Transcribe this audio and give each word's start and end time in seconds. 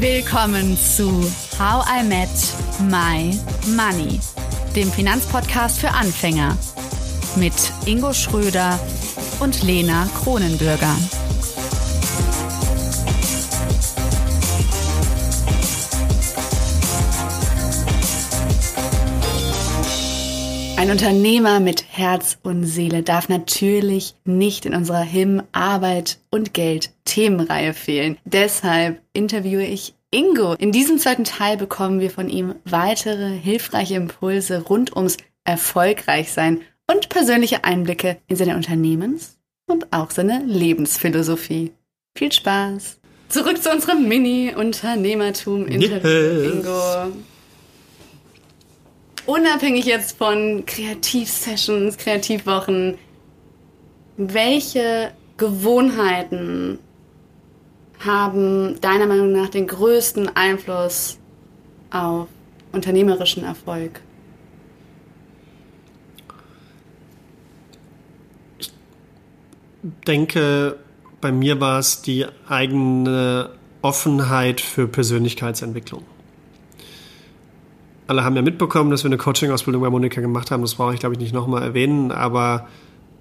Willkommen 0.00 0.78
zu 0.78 1.10
How 1.58 1.84
I 1.88 2.04
Met 2.04 2.28
My 2.88 3.36
Money, 3.74 4.20
dem 4.76 4.92
Finanzpodcast 4.92 5.80
für 5.80 5.90
Anfänger 5.90 6.56
mit 7.34 7.52
Ingo 7.84 8.12
Schröder 8.12 8.78
und 9.40 9.60
Lena 9.64 10.08
Kronenbürger. 10.22 10.94
Ein 20.78 20.90
Unternehmer 20.92 21.58
mit 21.58 21.84
Herz 21.90 22.38
und 22.44 22.64
Seele 22.64 23.02
darf 23.02 23.28
natürlich 23.28 24.14
nicht 24.24 24.64
in 24.64 24.76
unserer 24.76 25.02
Him 25.02 25.42
Arbeit 25.50 26.20
und 26.30 26.54
Geld 26.54 26.92
Themenreihe 27.04 27.74
fehlen. 27.74 28.16
Deshalb 28.24 29.00
interviewe 29.12 29.64
ich 29.64 29.94
Ingo. 30.12 30.54
In 30.54 30.70
diesem 30.70 30.98
zweiten 30.98 31.24
Teil 31.24 31.56
bekommen 31.56 31.98
wir 31.98 32.12
von 32.12 32.28
ihm 32.28 32.54
weitere 32.64 33.28
hilfreiche 33.28 33.96
Impulse 33.96 34.62
rund 34.68 34.94
ums 34.94 35.16
Erfolgreichsein 35.42 36.60
und 36.86 37.08
persönliche 37.08 37.64
Einblicke 37.64 38.18
in 38.28 38.36
seine 38.36 38.54
Unternehmens- 38.54 39.36
und 39.68 39.92
auch 39.92 40.12
seine 40.12 40.44
Lebensphilosophie. 40.46 41.72
Viel 42.16 42.30
Spaß! 42.30 43.00
Zurück 43.28 43.60
zu 43.60 43.72
unserem 43.72 44.06
Mini-Unternehmertum-Interview, 44.06 46.08
Yes. 46.08 46.54
Ingo 46.54 47.16
unabhängig 49.28 49.84
jetzt 49.84 50.16
von 50.16 50.64
Kreativsessions, 50.64 51.98
Kreativwochen, 51.98 52.98
welche 54.16 55.12
Gewohnheiten 55.36 56.78
haben 58.00 58.80
deiner 58.80 59.06
Meinung 59.06 59.32
nach 59.32 59.50
den 59.50 59.66
größten 59.66 60.34
Einfluss 60.34 61.18
auf 61.90 62.28
unternehmerischen 62.72 63.44
Erfolg? 63.44 64.00
denke, 70.06 70.78
bei 71.20 71.32
mir 71.32 71.60
war 71.60 71.78
es 71.78 72.02
die 72.02 72.26
eigene 72.48 73.50
Offenheit 73.82 74.60
für 74.60 74.88
Persönlichkeitsentwicklung. 74.88 76.02
Alle 78.08 78.24
haben 78.24 78.34
ja 78.34 78.42
mitbekommen, 78.42 78.90
dass 78.90 79.04
wir 79.04 79.08
eine 79.08 79.18
Coaching-Ausbildung 79.18 79.82
bei 79.82 79.90
Monika 79.90 80.20
gemacht 80.20 80.50
haben. 80.50 80.62
Das 80.62 80.74
brauche 80.74 80.94
ich, 80.94 81.00
glaube 81.00 81.14
ich, 81.14 81.20
nicht 81.20 81.34
nochmal 81.34 81.62
erwähnen. 81.62 82.10
Aber 82.10 82.66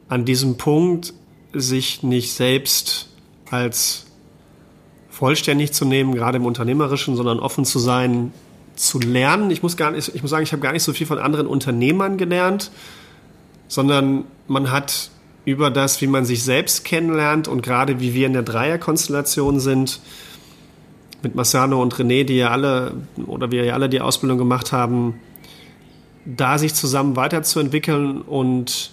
an 0.07 0.23
diesem 0.25 0.57
Punkt, 0.57 1.13
sich 1.53 2.03
nicht 2.03 2.33
selbst 2.33 3.09
als 3.51 4.05
vollständig 5.09 5.73
zu 5.73 5.85
nehmen, 5.85 6.15
gerade 6.15 6.37
im 6.37 6.45
Unternehmerischen, 6.45 7.15
sondern 7.15 7.39
offen 7.39 7.65
zu 7.65 7.79
sein, 7.79 8.31
zu 8.75 8.99
lernen. 8.99 9.51
Ich 9.51 9.61
muss, 9.61 9.75
gar 9.75 9.91
nicht, 9.91 10.13
ich 10.13 10.21
muss 10.21 10.31
sagen, 10.31 10.43
ich 10.43 10.51
habe 10.53 10.61
gar 10.61 10.71
nicht 10.71 10.83
so 10.83 10.93
viel 10.93 11.07
von 11.07 11.19
anderen 11.19 11.47
Unternehmern 11.47 12.17
gelernt, 12.17 12.71
sondern 13.67 14.23
man 14.47 14.71
hat 14.71 15.09
über 15.43 15.69
das, 15.69 16.01
wie 16.01 16.07
man 16.07 16.23
sich 16.23 16.43
selbst 16.43 16.85
kennenlernt 16.85 17.47
und 17.47 17.61
gerade 17.61 17.99
wie 17.99 18.13
wir 18.13 18.27
in 18.27 18.33
der 18.33 18.43
Dreierkonstellation 18.43 19.59
sind, 19.59 19.99
mit 21.23 21.35
Massano 21.35 21.81
und 21.81 21.95
René, 21.95 22.23
die 22.23 22.37
ja 22.37 22.49
alle 22.49 22.93
oder 23.25 23.51
wir 23.51 23.65
ja 23.65 23.73
alle 23.73 23.89
die 23.89 24.01
Ausbildung 24.01 24.37
gemacht 24.37 24.71
haben, 24.71 25.19
da 26.25 26.57
sich 26.57 26.73
zusammen 26.73 27.15
weiterzuentwickeln 27.15 28.21
und 28.21 28.91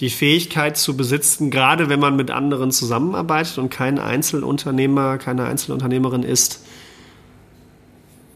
die 0.00 0.10
Fähigkeit 0.10 0.76
zu 0.76 0.96
besitzen, 0.96 1.50
gerade 1.50 1.88
wenn 1.88 2.00
man 2.00 2.16
mit 2.16 2.30
anderen 2.30 2.70
zusammenarbeitet 2.70 3.58
und 3.58 3.70
kein 3.70 3.98
Einzelunternehmer, 3.98 5.18
keine 5.18 5.44
Einzelunternehmerin 5.44 6.22
ist, 6.22 6.64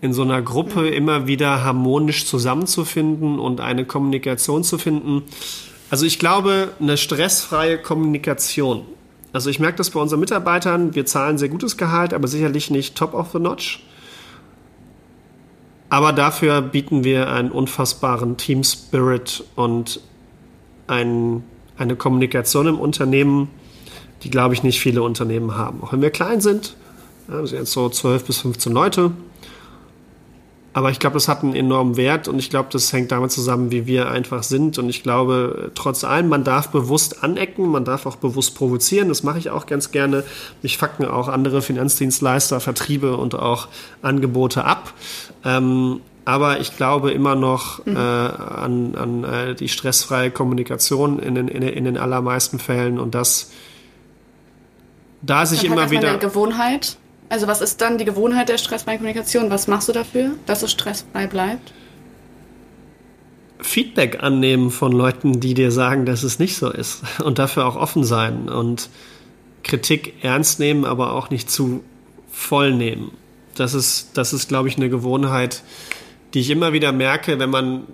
in 0.01 0.15
so 0.15 0.23
einer 0.23 0.41
Gruppe 0.41 0.89
immer 0.89 1.27
wieder 1.27 1.63
harmonisch 1.63 2.25
zusammenzufinden 2.25 3.39
und 3.39 3.61
eine 3.61 3.85
Kommunikation 3.85 4.65
zu 4.65 4.79
finden. 4.79 5.23
Also 5.91 6.07
ich 6.07 6.19
glaube, 6.19 6.73
eine 6.81 6.97
stressfreie 6.97 7.77
Kommunikation. 7.77 8.85
Also 9.33 9.51
ich 9.51 9.61
merke 9.61 9.79
das 9.79 9.91
bei 9.91 10.01
unseren 10.01 10.21
Mitarbeitern, 10.21 10.95
wir 10.95 11.07
zahlen 11.07 11.39
sehr 11.39 11.49
gutes 11.49 11.77
Gehalt, 11.77 12.13
aber 12.15 12.27
sicherlich 12.27 12.71
nicht 12.71 12.97
top 12.97 13.15
of 13.15 13.31
the 13.33 13.39
notch. 13.39 13.85
Aber 15.89 16.13
dafür 16.13 16.63
bieten 16.63 17.05
wir 17.05 17.31
einen 17.31 17.51
unfassbaren 17.51 18.37
Team 18.37 18.63
Spirit 18.63 19.45
und 19.57 20.01
ein, 20.87 21.45
eine 21.77 21.97
Kommunikation 21.97 22.67
im 22.67 22.79
Unternehmen, 22.79 23.49
die, 24.23 24.31
glaube 24.31 24.55
ich, 24.55 24.63
nicht 24.63 24.81
viele 24.81 25.03
Unternehmen 25.03 25.57
haben. 25.57 25.83
Auch 25.83 25.93
wenn 25.93 26.03
wir 26.03 26.11
klein 26.11 26.41
sind, 26.41 26.77
wir 27.27 27.47
sind 27.47 27.59
jetzt 27.59 27.73
so 27.73 27.89
12 27.89 28.25
bis 28.25 28.39
15 28.39 28.73
Leute, 28.73 29.13
aber 30.73 30.91
ich 30.91 31.01
glaube, 31.01 31.15
das 31.15 31.27
hat 31.27 31.43
einen 31.43 31.57
enormen 31.57 31.97
Wert 31.97 32.29
und 32.29 32.39
ich 32.39 32.49
glaube, 32.49 32.69
das 32.71 32.93
hängt 32.93 33.11
damit 33.11 33.33
zusammen, 33.33 33.73
wie 33.73 33.87
wir 33.87 34.09
einfach 34.09 34.45
sind. 34.45 34.79
Und 34.79 34.89
ich 34.89 35.03
glaube, 35.03 35.73
trotz 35.75 36.05
allem, 36.05 36.29
man 36.29 36.45
darf 36.45 36.69
bewusst 36.69 37.25
anecken, 37.25 37.67
man 37.67 37.85
darf 37.85 38.07
auch 38.07 38.17
bewusst 38.17 38.55
provozieren. 38.55 39.09
Das 39.09 39.25
mache 39.25 39.39
ich 39.39 39.51
auch 39.51 39.67
ganz 39.67 39.91
gerne. 39.91 40.23
Mich 40.63 40.79
fucken 40.79 41.07
auch 41.07 41.27
andere 41.27 41.61
Finanzdienstleister, 41.61 42.61
Vertriebe 42.61 43.17
und 43.17 43.35
auch 43.35 43.67
Angebote 44.01 44.65
ab. 44.65 44.93
Ähm, 45.45 46.03
aber 46.25 46.61
ich 46.61 46.77
glaube 46.77 47.11
immer 47.11 47.35
noch 47.35 47.85
mhm. 47.85 47.97
äh, 47.97 47.99
an, 47.99 48.95
an 48.95 49.25
äh, 49.25 49.55
die 49.57 49.69
stressfreie 49.69 50.31
Kommunikation 50.31 51.19
in 51.19 51.35
den, 51.35 51.49
in, 51.49 51.63
in 51.63 51.85
den 51.85 51.99
allermeisten 51.99 52.61
Fällen 52.61 53.01
und 53.01 53.17
das 53.17 53.51
da 55.23 55.45
sich 55.45 55.65
immer 55.65 55.83
hat 55.83 55.91
wieder 55.91 56.11
eine 56.11 56.19
Gewohnheit. 56.19 56.97
Also 57.31 57.47
was 57.47 57.61
ist 57.61 57.81
dann 57.81 57.97
die 57.97 58.05
Gewohnheit 58.05 58.49
der 58.49 58.59
stressfreien 58.59 58.99
Kommunikation? 58.99 59.51
Was 59.51 59.69
machst 59.69 59.89
du 59.89 59.93
dafür, 59.93 60.33
dass 60.47 60.63
es 60.63 60.73
stressfrei 60.73 61.29
bleibt? 61.29 61.73
Feedback 63.61 64.23
annehmen 64.23 64.71
von 64.71 64.91
Leuten, 64.91 65.39
die 65.39 65.55
dir 65.55 65.71
sagen, 65.71 66.07
dass 66.07 66.25
es 66.25 66.41
nicht 66.41 66.57
so 66.57 66.71
ist 66.71 67.03
und 67.25 67.39
dafür 67.39 67.67
auch 67.67 67.77
offen 67.77 68.05
sein 68.05 68.49
und 68.49 68.91
Kritik 69.63 70.25
ernst 70.25 70.59
nehmen, 70.59 70.85
aber 70.85 71.13
auch 71.13 71.31
nicht 71.31 71.51
zu 71.51 71.85
voll 72.33 72.75
nehmen. 72.75 73.13
Das 73.55 73.75
ist, 73.75 74.11
das 74.15 74.33
ist, 74.33 74.49
glaube 74.49 74.69
ich, 74.69 74.77
eine 74.77 74.91
Gewohnheit, 74.91 75.63
die 76.35 76.41
ich 76.41 76.51
immer 76.51 76.73
wieder 76.73 76.91
merke, 76.91 77.39
wenn 77.39 77.51
man, 77.51 77.85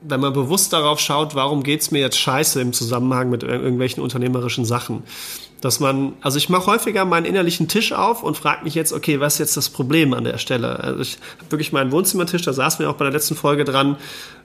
wenn 0.00 0.20
man 0.20 0.32
bewusst 0.32 0.72
darauf 0.72 0.98
schaut, 1.00 1.34
warum 1.34 1.62
geht's 1.62 1.90
mir 1.90 2.00
jetzt 2.00 2.18
scheiße 2.18 2.60
im 2.60 2.72
Zusammenhang 2.72 3.28
mit 3.28 3.42
ir 3.42 3.50
irgendwelchen 3.50 4.02
unternehmerischen 4.02 4.64
Sachen. 4.64 5.02
Dass 5.60 5.80
man, 5.80 6.12
also 6.20 6.38
ich 6.38 6.48
mache 6.48 6.66
häufiger 6.66 7.04
meinen 7.04 7.26
innerlichen 7.26 7.66
Tisch 7.66 7.92
auf 7.92 8.22
und 8.22 8.36
frage 8.36 8.62
mich 8.62 8.74
jetzt, 8.74 8.92
okay, 8.92 9.18
was 9.18 9.34
ist 9.34 9.38
jetzt 9.40 9.56
das 9.56 9.68
Problem 9.68 10.14
an 10.14 10.22
der 10.22 10.38
Stelle? 10.38 10.78
Also 10.78 11.00
ich 11.00 11.18
habe 11.38 11.50
wirklich 11.50 11.72
meinen 11.72 11.90
Wohnzimmertisch, 11.90 12.42
da 12.42 12.52
saßen 12.52 12.78
wir 12.78 12.90
auch 12.90 12.94
bei 12.94 13.04
der 13.04 13.12
letzten 13.12 13.34
Folge 13.34 13.64
dran. 13.64 13.96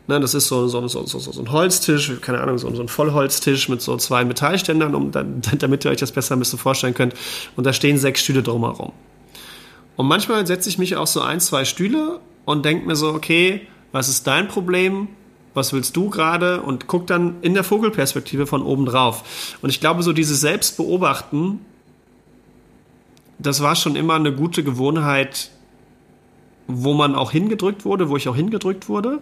Ne, 0.07 0.19
das 0.19 0.33
ist 0.33 0.47
so, 0.47 0.67
so, 0.67 0.85
so, 0.87 1.05
so, 1.05 1.19
so 1.19 1.39
ein 1.39 1.51
Holztisch, 1.51 2.11
keine 2.19 2.41
Ahnung, 2.41 2.57
so, 2.57 2.73
so 2.75 2.81
ein 2.81 2.89
Vollholztisch 2.89 3.69
mit 3.69 3.81
so 3.81 3.95
zwei 3.97 4.25
Metallständern, 4.25 4.95
um, 4.95 5.11
damit 5.59 5.85
ihr 5.85 5.91
euch 5.91 5.99
das 5.99 6.11
besser 6.11 6.35
ein 6.35 6.39
bisschen 6.39 6.59
vorstellen 6.59 6.93
könnt. 6.93 7.13
Und 7.55 7.65
da 7.65 7.73
stehen 7.73 7.97
sechs 7.97 8.21
Stühle 8.21 8.43
drumherum. 8.43 8.91
Und 9.95 10.07
manchmal 10.07 10.45
setze 10.47 10.67
ich 10.67 10.77
mich 10.77 10.95
auf 10.95 11.07
so 11.07 11.21
ein, 11.21 11.39
zwei 11.39 11.63
Stühle 11.63 12.19
und 12.45 12.65
denke 12.65 12.87
mir 12.87 12.95
so, 12.95 13.09
okay, 13.09 13.67
was 13.91 14.09
ist 14.09 14.25
dein 14.25 14.47
Problem? 14.47 15.07
Was 15.53 15.73
willst 15.73 15.95
du 15.95 16.09
gerade? 16.09 16.61
Und 16.61 16.87
guck 16.87 17.07
dann 17.07 17.35
in 17.41 17.53
der 17.53 17.63
Vogelperspektive 17.63 18.47
von 18.47 18.63
oben 18.63 18.85
drauf. 18.85 19.57
Und 19.61 19.69
ich 19.69 19.79
glaube, 19.79 20.03
so 20.03 20.13
dieses 20.13 20.41
Selbstbeobachten, 20.41 21.59
das 23.39 23.61
war 23.61 23.75
schon 23.75 23.95
immer 23.95 24.15
eine 24.15 24.33
gute 24.33 24.63
Gewohnheit, 24.63 25.51
wo 26.67 26.93
man 26.93 27.15
auch 27.15 27.31
hingedrückt 27.31 27.85
wurde, 27.85 28.09
wo 28.09 28.17
ich 28.17 28.27
auch 28.29 28.35
hingedrückt 28.35 28.87
wurde, 28.87 29.19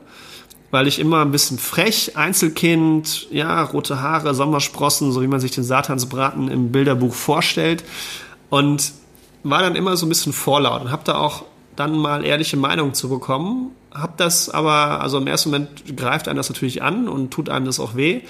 weil 0.69 0.87
ich 0.87 0.99
immer 0.99 1.21
ein 1.21 1.31
bisschen 1.31 1.57
frech, 1.57 2.15
Einzelkind, 2.15 3.27
ja, 3.31 3.63
rote 3.63 4.01
Haare, 4.01 4.33
Sommersprossen, 4.33 5.11
so 5.11 5.21
wie 5.21 5.27
man 5.27 5.39
sich 5.39 5.51
den 5.51 5.63
Satansbraten 5.63 6.49
im 6.49 6.71
Bilderbuch 6.71 7.13
vorstellt. 7.13 7.83
Und 8.49 8.93
war 9.43 9.61
dann 9.61 9.75
immer 9.75 9.97
so 9.97 10.05
ein 10.05 10.09
bisschen 10.09 10.33
vorlaut 10.33 10.81
und 10.81 10.91
habe 10.91 11.03
da 11.03 11.17
auch 11.17 11.45
dann 11.81 11.97
mal 11.97 12.23
ehrliche 12.25 12.57
Meinung 12.57 12.93
zu 12.93 13.09
bekommen. 13.09 13.71
Hab 13.91 14.17
das 14.17 14.49
aber, 14.49 15.01
also 15.01 15.17
im 15.17 15.27
ersten 15.27 15.49
Moment 15.49 15.97
greift 15.97 16.27
einem 16.27 16.37
das 16.37 16.49
natürlich 16.49 16.81
an 16.81 17.07
und 17.09 17.31
tut 17.31 17.49
einem 17.49 17.65
das 17.65 17.79
auch 17.79 17.95
weh. 17.95 18.21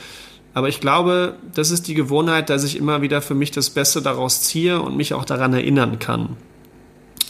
Aber 0.54 0.68
ich 0.70 0.80
glaube, 0.80 1.36
das 1.56 1.72
ist 1.72 1.88
die 1.88 1.94
Gewohnheit, 1.94 2.50
dass 2.50 2.64
ich 2.64 2.76
immer 2.78 3.02
wieder 3.02 3.22
für 3.22 3.36
mich 3.36 3.52
das 3.52 3.70
Beste 3.70 4.02
daraus 4.02 4.42
ziehe 4.42 4.82
und 4.82 4.98
mich 4.98 5.14
auch 5.14 5.26
daran 5.26 5.54
erinnern 5.54 6.00
kann. 6.00 6.38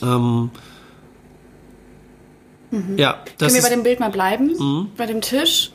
Ähm, 0.02 0.50
Mhm. 2.72 2.98
ja, 2.98 3.20
das 3.38 3.52
Können 3.52 3.64
wir 3.64 3.70
bei 3.70 3.76
dem 3.76 3.84
Bild 3.84 4.00
mal 4.00 4.12
bleiben? 4.12 4.54
Mhm. 4.58 4.88
Bei 4.96 5.06
dem 5.06 5.20
Tisch? 5.22 5.72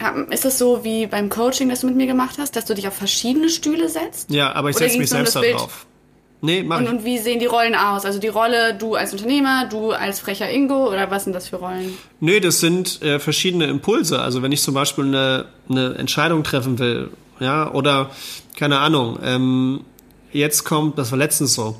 Ja, 0.00 0.10
Ist 0.30 0.44
es 0.44 0.58
so 0.58 0.82
wie 0.82 1.06
beim 1.06 1.28
Coaching, 1.28 1.68
das 1.68 1.82
du 1.82 1.86
mit 1.86 1.94
mir 1.96 2.06
gemacht 2.06 2.36
hast, 2.38 2.56
dass 2.56 2.64
du 2.64 2.74
dich 2.74 2.88
auf 2.88 2.94
verschiedene 2.94 3.48
Stühle 3.48 3.88
setzt? 3.88 4.30
ja, 4.30 4.52
aber 4.52 4.70
ich 4.70 4.76
setze 4.76 4.98
mich 4.98 5.08
selbst 5.10 5.36
da 5.36 5.40
das 5.42 5.52
drauf. 5.52 5.86
Nee, 6.42 6.62
mach 6.62 6.78
Und, 6.78 6.84
ich. 6.84 6.90
und 6.90 7.04
wie 7.04 7.18
sehen 7.18 7.38
die 7.38 7.46
Rollen 7.46 7.74
aus? 7.74 8.04
Also 8.04 8.18
die 8.18 8.28
Rolle, 8.28 8.74
du 8.74 8.94
als 8.94 9.12
Unternehmer, 9.12 9.66
du 9.68 9.92
als 9.92 10.20
frecher 10.20 10.50
Ingo 10.50 10.88
oder 10.88 11.10
was 11.10 11.24
sind 11.24 11.34
das 11.34 11.48
für 11.48 11.56
Rollen? 11.56 11.94
Nee, 12.20 12.40
das 12.40 12.60
sind 12.60 13.02
äh, 13.02 13.18
verschiedene 13.18 13.66
Impulse. 13.66 14.20
Also 14.20 14.42
wenn 14.42 14.52
ich 14.52 14.62
zum 14.62 14.74
Beispiel 14.74 15.04
eine, 15.04 15.46
eine 15.68 15.94
Entscheidung 15.96 16.42
treffen 16.42 16.78
will, 16.78 17.10
ja, 17.40 17.70
oder 17.72 18.10
keine 18.56 18.78
Ahnung, 18.78 19.18
ähm, 19.22 19.80
jetzt 20.32 20.64
kommt, 20.64 20.96
das 20.98 21.10
war 21.10 21.18
letztens 21.18 21.54
so, 21.54 21.76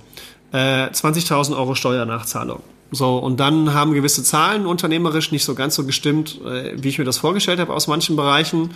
äh, 0.52 0.86
20.000 0.88 1.56
Euro 1.56 1.74
Steuernachzahlung. 1.74 2.62
So, 2.92 3.18
und 3.18 3.38
dann 3.38 3.72
haben 3.72 3.92
gewisse 3.92 4.24
Zahlen 4.24 4.66
unternehmerisch 4.66 5.30
nicht 5.30 5.44
so 5.44 5.54
ganz 5.54 5.76
so 5.76 5.84
gestimmt, 5.84 6.40
äh, 6.44 6.72
wie 6.74 6.88
ich 6.88 6.98
mir 6.98 7.04
das 7.04 7.18
vorgestellt 7.18 7.60
habe 7.60 7.72
aus 7.72 7.86
manchen 7.86 8.16
Bereichen. 8.16 8.74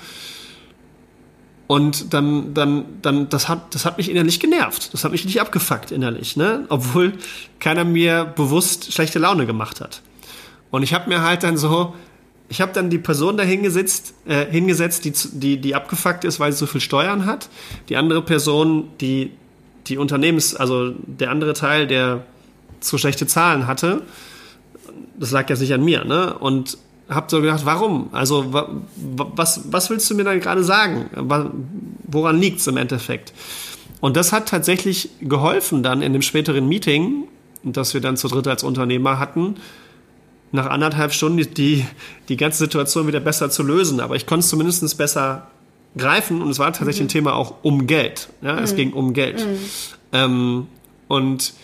Und 1.66 2.12
dann, 2.12 2.52
dann, 2.52 2.84
dann, 3.00 3.28
das 3.30 3.48
hat, 3.48 3.74
das 3.74 3.86
hat 3.86 3.96
mich 3.96 4.10
innerlich 4.10 4.38
genervt. 4.38 4.92
Das 4.92 5.04
hat 5.04 5.12
mich 5.12 5.24
nicht 5.24 5.40
abgefuckt 5.40 5.92
innerlich, 5.92 6.36
ne? 6.36 6.66
Obwohl 6.68 7.14
keiner 7.58 7.84
mir 7.84 8.24
bewusst 8.24 8.92
schlechte 8.92 9.18
Laune 9.18 9.46
gemacht 9.46 9.80
hat. 9.80 10.02
Und 10.70 10.82
ich 10.82 10.92
habe 10.92 11.08
mir 11.08 11.22
halt 11.22 11.42
dann 11.42 11.56
so, 11.56 11.94
ich 12.48 12.60
habe 12.60 12.72
dann 12.72 12.90
die 12.90 12.98
Person 12.98 13.38
da 13.38 13.44
hingesetzt, 13.44 14.14
äh, 14.26 14.44
hingesetzt, 14.44 15.04
die, 15.06 15.12
die, 15.32 15.56
die 15.58 15.74
abgefuckt 15.74 16.24
ist, 16.24 16.38
weil 16.38 16.52
sie 16.52 16.58
so 16.58 16.66
viel 16.66 16.82
Steuern 16.82 17.24
hat. 17.24 17.48
Die 17.88 17.96
andere 17.96 18.20
Person, 18.20 18.90
die, 19.00 19.30
die 19.86 19.96
Unternehmens, 19.96 20.54
also 20.54 20.90
der 20.90 21.30
andere 21.30 21.54
Teil, 21.54 21.86
der 21.86 22.26
zu 22.80 22.98
schlechte 22.98 23.26
Zahlen 23.26 23.66
hatte, 23.66 24.02
das 25.18 25.30
lag 25.30 25.48
ja 25.48 25.56
nicht 25.56 25.72
an 25.72 25.84
mir, 25.84 26.04
ne? 26.04 26.34
Und 26.38 26.76
habe 27.08 27.26
so 27.28 27.40
gedacht, 27.40 27.64
warum? 27.64 28.08
Also 28.12 28.52
was, 28.96 29.60
was 29.70 29.90
willst 29.90 30.10
du 30.10 30.14
mir 30.14 30.24
dann 30.24 30.40
gerade 30.40 30.64
sagen? 30.64 31.10
Woran 32.06 32.38
liegt 32.38 32.60
es 32.60 32.66
im 32.66 32.76
Endeffekt? 32.76 33.32
Und 34.00 34.16
das 34.16 34.32
hat 34.32 34.48
tatsächlich 34.48 35.10
geholfen 35.20 35.82
dann 35.82 36.02
in 36.02 36.12
dem 36.12 36.22
späteren 36.22 36.68
Meeting, 36.68 37.24
das 37.62 37.94
wir 37.94 38.00
dann 38.00 38.16
zu 38.16 38.28
dritt 38.28 38.46
als 38.46 38.62
Unternehmer 38.62 39.18
hatten, 39.18 39.56
nach 40.52 40.66
anderthalb 40.66 41.12
Stunden 41.12 41.54
die, 41.54 41.84
die 42.28 42.36
ganze 42.36 42.58
Situation 42.58 43.06
wieder 43.06 43.20
besser 43.20 43.50
zu 43.50 43.62
lösen. 43.62 44.00
Aber 44.00 44.14
ich 44.16 44.26
konnte 44.26 44.44
es 44.44 44.48
zumindest 44.48 44.96
besser 44.96 45.48
greifen 45.96 46.42
und 46.42 46.50
es 46.50 46.58
war 46.58 46.72
tatsächlich 46.72 47.00
mhm. 47.00 47.06
ein 47.06 47.08
Thema 47.08 47.34
auch 47.34 47.54
um 47.62 47.86
Geld. 47.86 48.28
Ja, 48.42 48.54
mhm. 48.54 48.62
Es 48.62 48.76
ging 48.76 48.92
um 48.92 49.14
Geld. 49.14 49.44
Mhm. 49.44 49.58
Ähm, 50.12 50.66
und 51.08 51.54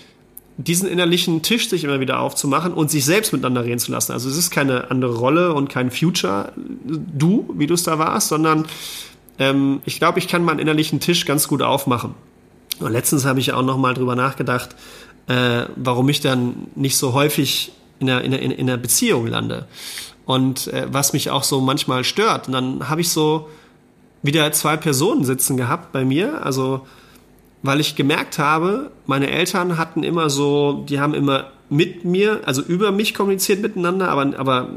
diesen 0.65 0.89
innerlichen 0.89 1.43
Tisch 1.43 1.69
sich 1.69 1.85
immer 1.85 2.01
wieder 2.01 2.21
aufzumachen 2.21 2.73
und 2.73 2.91
sich 2.91 3.05
selbst 3.05 3.33
miteinander 3.33 3.65
reden 3.65 3.79
zu 3.79 3.93
lassen. 3.93 4.12
Also 4.12 4.29
es 4.29 4.37
ist 4.37 4.51
keine 4.51 4.91
andere 4.91 5.17
Rolle 5.17 5.55
und 5.55 5.69
kein 5.69 5.91
Future 5.91 6.53
du, 6.85 7.49
wie 7.57 7.67
du 7.67 7.75
es 7.75 7.83
da 7.83 7.99
warst, 7.99 8.29
sondern 8.29 8.67
ähm, 9.39 9.81
ich 9.85 9.99
glaube, 9.99 10.19
ich 10.19 10.29
kann 10.29 10.45
meinen 10.45 10.59
innerlichen 10.59 11.01
Tisch 11.01 11.25
ganz 11.25 11.49
gut 11.49 11.62
aufmachen. 11.62 12.15
Und 12.79 12.93
letztens 12.93 13.25
habe 13.25 13.41
ich 13.41 13.53
auch 13.53 13.62
noch 13.62 13.79
mal 13.79 13.95
drüber 13.95 14.17
nachgedacht, 14.17 14.77
äh, 15.29 15.65
warum 15.77 16.09
ich 16.09 16.21
dann 16.21 16.69
nicht 16.75 16.97
so 16.97 17.15
häufig 17.15 17.73
in 17.99 18.11
einer, 18.11 18.23
in 18.23 18.35
einer, 18.35 18.43
in 18.43 18.69
einer 18.69 18.77
Beziehung 18.77 19.27
lande. 19.27 19.67
Und 20.27 20.69
äh, 20.69 20.87
was 20.91 21.12
mich 21.12 21.31
auch 21.31 21.43
so 21.43 21.61
manchmal 21.61 22.05
stört. 22.05 22.49
Und 22.49 22.53
dann 22.53 22.89
habe 22.89 23.01
ich 23.01 23.11
so 23.11 23.49
wieder 24.23 24.51
zwei 24.53 24.77
Personen 24.77 25.25
sitzen 25.25 25.57
gehabt 25.57 25.93
bei 25.93 26.05
mir. 26.05 26.45
Also 26.45 26.87
weil 27.62 27.81
ich 27.81 27.97
gemerkt 27.97 28.39
habe, 28.39 28.91
meine 29.07 29.31
Eltern 29.31 29.77
hatten 29.77 30.03
immer 30.03 30.31
so, 30.31 30.85
die 30.89 31.01
haben 31.01 31.15
immer 31.15 31.51
mit 31.69 32.05
mir, 32.05 32.41
also 32.47 32.62
über 32.62 32.91
mich 32.91 33.15
kommuniziert 33.15 33.61
miteinander, 33.61 34.09
aber, 34.09 34.39
aber 34.39 34.71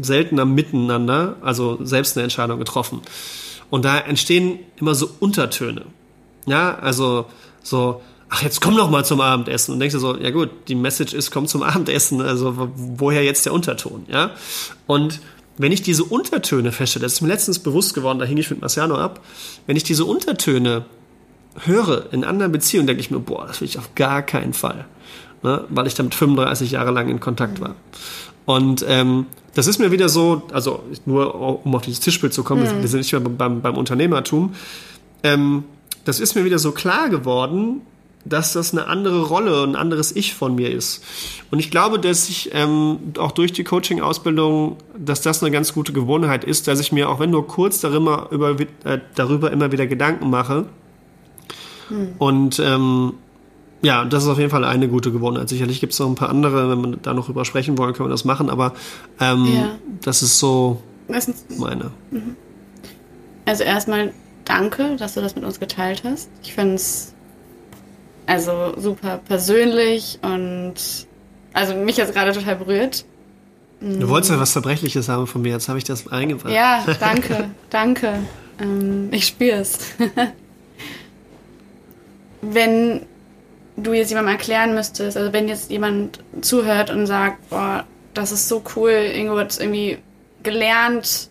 seltener 0.00 0.44
miteinander, 0.44 1.36
also 1.42 1.78
selbst 1.82 2.16
eine 2.16 2.24
Entscheidung 2.24 2.58
getroffen. 2.58 3.00
Und 3.68 3.84
da 3.84 3.98
entstehen 3.98 4.60
immer 4.76 4.94
so 4.94 5.10
Untertöne. 5.18 5.86
Ja, 6.46 6.78
also 6.78 7.26
so, 7.62 8.00
ach, 8.28 8.42
jetzt 8.42 8.60
komm 8.60 8.76
doch 8.76 8.90
mal 8.90 9.04
zum 9.04 9.20
Abendessen. 9.20 9.72
Und 9.72 9.80
denkst 9.80 9.94
du 9.94 10.00
so, 10.00 10.16
ja 10.16 10.30
gut, 10.30 10.50
die 10.68 10.74
Message 10.74 11.14
ist, 11.14 11.30
komm 11.30 11.46
zum 11.46 11.62
Abendessen, 11.62 12.20
also 12.20 12.70
woher 12.76 13.24
jetzt 13.24 13.46
der 13.46 13.52
Unterton, 13.52 14.06
ja? 14.08 14.30
Und 14.86 15.20
wenn 15.58 15.72
ich 15.72 15.82
diese 15.82 16.04
Untertöne 16.04 16.72
feststelle, 16.72 17.04
das 17.04 17.14
ist 17.14 17.20
mir 17.20 17.28
letztens 17.28 17.58
bewusst 17.58 17.92
geworden, 17.94 18.18
da 18.18 18.24
hing 18.24 18.38
ich 18.38 18.50
mit 18.50 18.60
Marciano 18.60 18.96
ab, 18.96 19.20
wenn 19.66 19.76
ich 19.76 19.82
diese 19.82 20.04
Untertöne 20.04 20.84
höre 21.64 22.12
in 22.12 22.24
anderen 22.24 22.52
Beziehungen, 22.52 22.86
denke 22.86 23.00
ich 23.00 23.10
mir, 23.10 23.18
boah, 23.18 23.46
das 23.46 23.60
will 23.60 23.68
ich 23.68 23.78
auf 23.78 23.94
gar 23.94 24.22
keinen 24.22 24.52
Fall. 24.52 24.86
Ne? 25.42 25.64
Weil 25.68 25.86
ich 25.86 25.94
damit 25.94 26.14
35 26.14 26.72
Jahre 26.72 26.90
lang 26.90 27.08
in 27.08 27.20
Kontakt 27.20 27.60
war. 27.60 27.74
Und 28.46 28.84
ähm, 28.88 29.26
das 29.54 29.66
ist 29.66 29.78
mir 29.78 29.90
wieder 29.90 30.08
so, 30.08 30.42
also 30.52 30.82
nur 31.06 31.64
um 31.64 31.74
auf 31.74 31.82
dieses 31.82 32.00
Tischbild 32.00 32.32
zu 32.32 32.44
kommen, 32.44 32.62
mhm. 32.62 32.80
wir 32.80 32.88
sind 32.88 33.00
nicht 33.00 33.12
mehr 33.12 33.20
beim, 33.20 33.60
beim 33.60 33.76
Unternehmertum, 33.76 34.54
ähm, 35.22 35.64
das 36.04 36.20
ist 36.20 36.34
mir 36.34 36.44
wieder 36.44 36.58
so 36.58 36.72
klar 36.72 37.08
geworden, 37.10 37.82
dass 38.24 38.52
das 38.52 38.72
eine 38.72 38.86
andere 38.86 39.22
Rolle, 39.22 39.62
ein 39.62 39.76
anderes 39.76 40.14
Ich 40.14 40.34
von 40.34 40.54
mir 40.54 40.70
ist. 40.70 41.02
Und 41.50 41.58
ich 41.58 41.70
glaube, 41.70 41.98
dass 41.98 42.28
ich 42.28 42.50
ähm, 42.52 42.98
auch 43.18 43.32
durch 43.32 43.52
die 43.52 43.64
Coaching-Ausbildung, 43.64 44.76
dass 44.96 45.22
das 45.22 45.42
eine 45.42 45.50
ganz 45.50 45.72
gute 45.72 45.92
Gewohnheit 45.92 46.44
ist, 46.44 46.68
dass 46.68 46.80
ich 46.80 46.92
mir, 46.92 47.08
auch 47.08 47.18
wenn 47.18 47.30
nur 47.30 47.46
kurz 47.46 47.80
darüber, 47.80 48.28
über, 48.30 48.56
äh, 48.84 48.98
darüber 49.14 49.50
immer 49.50 49.72
wieder 49.72 49.86
Gedanken 49.86 50.28
mache, 50.28 50.66
hm. 51.90 52.14
Und 52.18 52.58
ähm, 52.58 53.12
ja, 53.82 54.04
das 54.04 54.24
ist 54.24 54.28
auf 54.28 54.38
jeden 54.38 54.50
Fall 54.50 54.64
eine 54.64 54.88
gute 54.88 55.12
Gewohnheit. 55.12 55.48
Sicherlich 55.48 55.80
gibt 55.80 55.92
es 55.92 55.98
noch 55.98 56.08
ein 56.08 56.14
paar 56.14 56.28
andere, 56.28 56.70
wenn 56.70 56.82
wir 56.82 56.98
da 56.98 57.14
noch 57.14 57.26
drüber 57.26 57.44
sprechen 57.44 57.78
wollen, 57.78 57.94
können 57.94 58.08
wir 58.08 58.12
das 58.12 58.24
machen, 58.24 58.50
aber 58.50 58.74
ähm, 59.20 59.46
ja. 59.54 59.70
das 60.02 60.22
ist 60.22 60.38
so 60.38 60.82
meine. 61.56 61.90
Mhm. 62.10 62.36
Also 63.46 63.64
erstmal 63.64 64.12
danke, 64.44 64.96
dass 64.96 65.14
du 65.14 65.20
das 65.20 65.34
mit 65.34 65.44
uns 65.44 65.58
geteilt 65.58 66.02
hast. 66.04 66.28
Ich 66.42 66.54
finde 66.54 66.74
es 66.74 67.14
also 68.26 68.74
super 68.76 69.18
persönlich 69.26 70.18
und 70.22 70.74
also 71.52 71.74
mich 71.74 71.96
jetzt 71.96 72.14
gerade 72.14 72.32
total 72.32 72.56
berührt. 72.56 73.04
Du 73.80 74.08
wolltest 74.08 74.30
ja 74.30 74.38
was 74.38 74.52
Zerbrechliches 74.52 75.08
haben 75.08 75.26
von 75.26 75.40
mir, 75.40 75.52
jetzt 75.52 75.68
habe 75.68 75.78
ich 75.78 75.84
das 75.84 76.06
eingebracht. 76.06 76.52
Ja, 76.52 76.84
danke, 77.00 77.50
danke. 77.70 78.12
Ähm, 78.60 79.08
ich 79.10 79.26
spüre 79.26 79.56
es. 79.56 79.78
wenn 82.42 83.02
du 83.76 83.92
jetzt 83.92 84.10
jemandem 84.10 84.34
erklären 84.34 84.74
müsstest, 84.74 85.16
also 85.16 85.32
wenn 85.32 85.48
jetzt 85.48 85.70
jemand 85.70 86.20
zuhört 86.40 86.90
und 86.90 87.06
sagt, 87.06 87.48
boah, 87.50 87.84
das 88.14 88.32
ist 88.32 88.48
so 88.48 88.62
cool, 88.76 88.90
Ingo 88.90 89.38
hat 89.38 89.58
irgendwie 89.58 89.98
gelernt, 90.42 91.30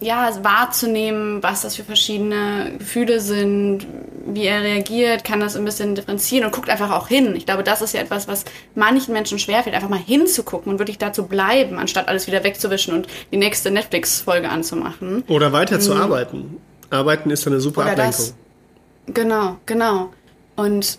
ja, 0.00 0.30
wahrzunehmen, 0.42 1.42
was 1.42 1.62
das 1.62 1.76
für 1.76 1.84
verschiedene 1.84 2.72
Gefühle 2.78 3.20
sind, 3.20 3.86
wie 4.26 4.44
er 4.44 4.62
reagiert, 4.62 5.24
kann 5.24 5.40
das 5.40 5.56
ein 5.56 5.64
bisschen 5.64 5.94
differenzieren 5.94 6.44
und 6.44 6.52
guckt 6.52 6.68
einfach 6.68 6.90
auch 6.90 7.08
hin. 7.08 7.34
Ich 7.36 7.46
glaube, 7.46 7.62
das 7.62 7.80
ist 7.80 7.94
ja 7.94 8.00
etwas, 8.00 8.28
was 8.28 8.44
manchen 8.74 9.14
Menschen 9.14 9.38
schwerfällt, 9.38 9.74
einfach 9.74 9.88
mal 9.88 9.98
hinzugucken 9.98 10.72
und 10.72 10.78
wirklich 10.78 10.98
da 10.98 11.12
zu 11.12 11.26
bleiben, 11.26 11.78
anstatt 11.78 12.08
alles 12.08 12.26
wieder 12.26 12.44
wegzuwischen 12.44 12.94
und 12.94 13.06
die 13.32 13.36
nächste 13.36 13.70
Netflix-Folge 13.70 14.48
anzumachen. 14.48 15.24
Oder 15.28 15.52
weiter 15.52 15.80
zu 15.80 15.94
mhm. 15.94 16.00
arbeiten. 16.00 16.56
Arbeiten 16.90 17.30
ist 17.30 17.46
eine 17.46 17.60
super 17.60 17.82
Oder 17.82 17.92
Ablenkung. 17.92 18.12
Das. 18.12 18.34
Genau, 19.06 19.58
genau. 19.66 20.10
Und 20.56 20.98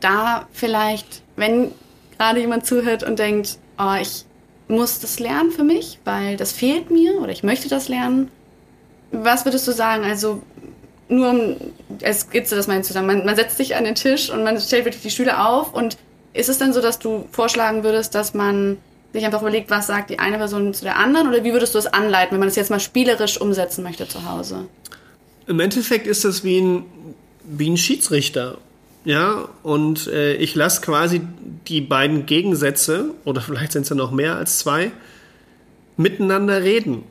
da 0.00 0.48
vielleicht, 0.52 1.22
wenn 1.36 1.72
gerade 2.18 2.40
jemand 2.40 2.66
zuhört 2.66 3.02
und 3.02 3.18
denkt, 3.18 3.58
oh, 3.78 3.94
ich 4.00 4.24
muss 4.68 5.00
das 5.00 5.20
lernen 5.20 5.50
für 5.50 5.64
mich, 5.64 5.98
weil 6.04 6.36
das 6.36 6.52
fehlt 6.52 6.90
mir 6.90 7.20
oder 7.20 7.30
ich 7.30 7.42
möchte 7.42 7.68
das 7.68 7.88
lernen, 7.88 8.30
was 9.10 9.44
würdest 9.44 9.68
du 9.68 9.72
sagen? 9.72 10.04
Also 10.04 10.42
nur 11.08 11.30
um 11.30 11.56
als 12.02 12.22
Skizze 12.22 12.56
das 12.56 12.66
mal 12.66 12.82
zusammen. 12.82 13.06
Man, 13.06 13.26
man 13.26 13.36
setzt 13.36 13.58
sich 13.58 13.76
an 13.76 13.84
den 13.84 13.94
Tisch 13.94 14.30
und 14.30 14.42
man 14.42 14.58
stellt 14.58 14.86
wirklich 14.86 15.02
die 15.02 15.10
Stühle 15.10 15.44
auf 15.44 15.74
und 15.74 15.98
ist 16.32 16.48
es 16.48 16.58
dann 16.58 16.72
so, 16.72 16.80
dass 16.80 16.98
du 16.98 17.26
vorschlagen 17.30 17.84
würdest, 17.84 18.14
dass 18.14 18.32
man 18.32 18.78
sich 19.12 19.26
einfach 19.26 19.42
überlegt, 19.42 19.70
was 19.70 19.88
sagt 19.88 20.08
die 20.08 20.18
eine 20.18 20.38
Person 20.38 20.72
zu 20.72 20.84
der 20.84 20.96
anderen 20.96 21.28
oder 21.28 21.44
wie 21.44 21.52
würdest 21.52 21.74
du 21.74 21.78
es 21.78 21.86
anleiten, 21.86 22.32
wenn 22.32 22.38
man 22.40 22.48
es 22.48 22.56
jetzt 22.56 22.70
mal 22.70 22.80
spielerisch 22.80 23.38
umsetzen 23.38 23.82
möchte 23.82 24.08
zu 24.08 24.24
Hause? 24.28 24.66
Im 25.46 25.60
Endeffekt 25.60 26.06
ist 26.06 26.24
das 26.24 26.44
wie 26.44 26.60
ein, 26.60 26.86
wie 27.44 27.70
ein 27.70 27.76
Schiedsrichter. 27.76 28.58
Ja, 29.04 29.48
und 29.62 30.06
äh, 30.06 30.34
ich 30.34 30.54
lasse 30.54 30.80
quasi 30.80 31.22
die 31.66 31.80
beiden 31.80 32.26
Gegensätze, 32.26 33.10
oder 33.24 33.40
vielleicht 33.42 33.72
sind 33.72 33.82
es 33.82 33.88
ja 33.88 33.96
noch 33.96 34.12
mehr 34.12 34.36
als 34.36 34.58
zwei, 34.58 34.92
miteinander 35.96 36.62
reden. 36.62 37.02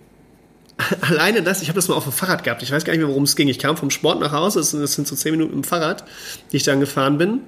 Alleine 1.02 1.44
das, 1.44 1.62
ich 1.62 1.68
habe 1.68 1.76
das 1.76 1.88
mal 1.88 1.96
auf 1.96 2.06
dem 2.06 2.14
Fahrrad 2.14 2.44
gehabt, 2.44 2.64
ich 2.64 2.72
weiß 2.72 2.86
gar 2.86 2.94
nicht 2.94 3.02
mehr, 3.02 3.10
worum 3.10 3.24
es 3.24 3.36
ging. 3.36 3.48
Ich 3.48 3.60
kam 3.60 3.78
vom 3.78 3.92
Sport 3.92 4.20
nach 4.20 4.32
Hause, 4.32 4.62
es 4.62 4.72
sind 4.72 5.08
so 5.08 5.16
zehn 5.16 5.32
Minuten 5.32 5.54
im 5.54 5.64
Fahrrad, 5.64 6.06
die 6.52 6.58
ich 6.58 6.64
dann 6.64 6.80
gefahren 6.80 7.18
bin. 7.18 7.42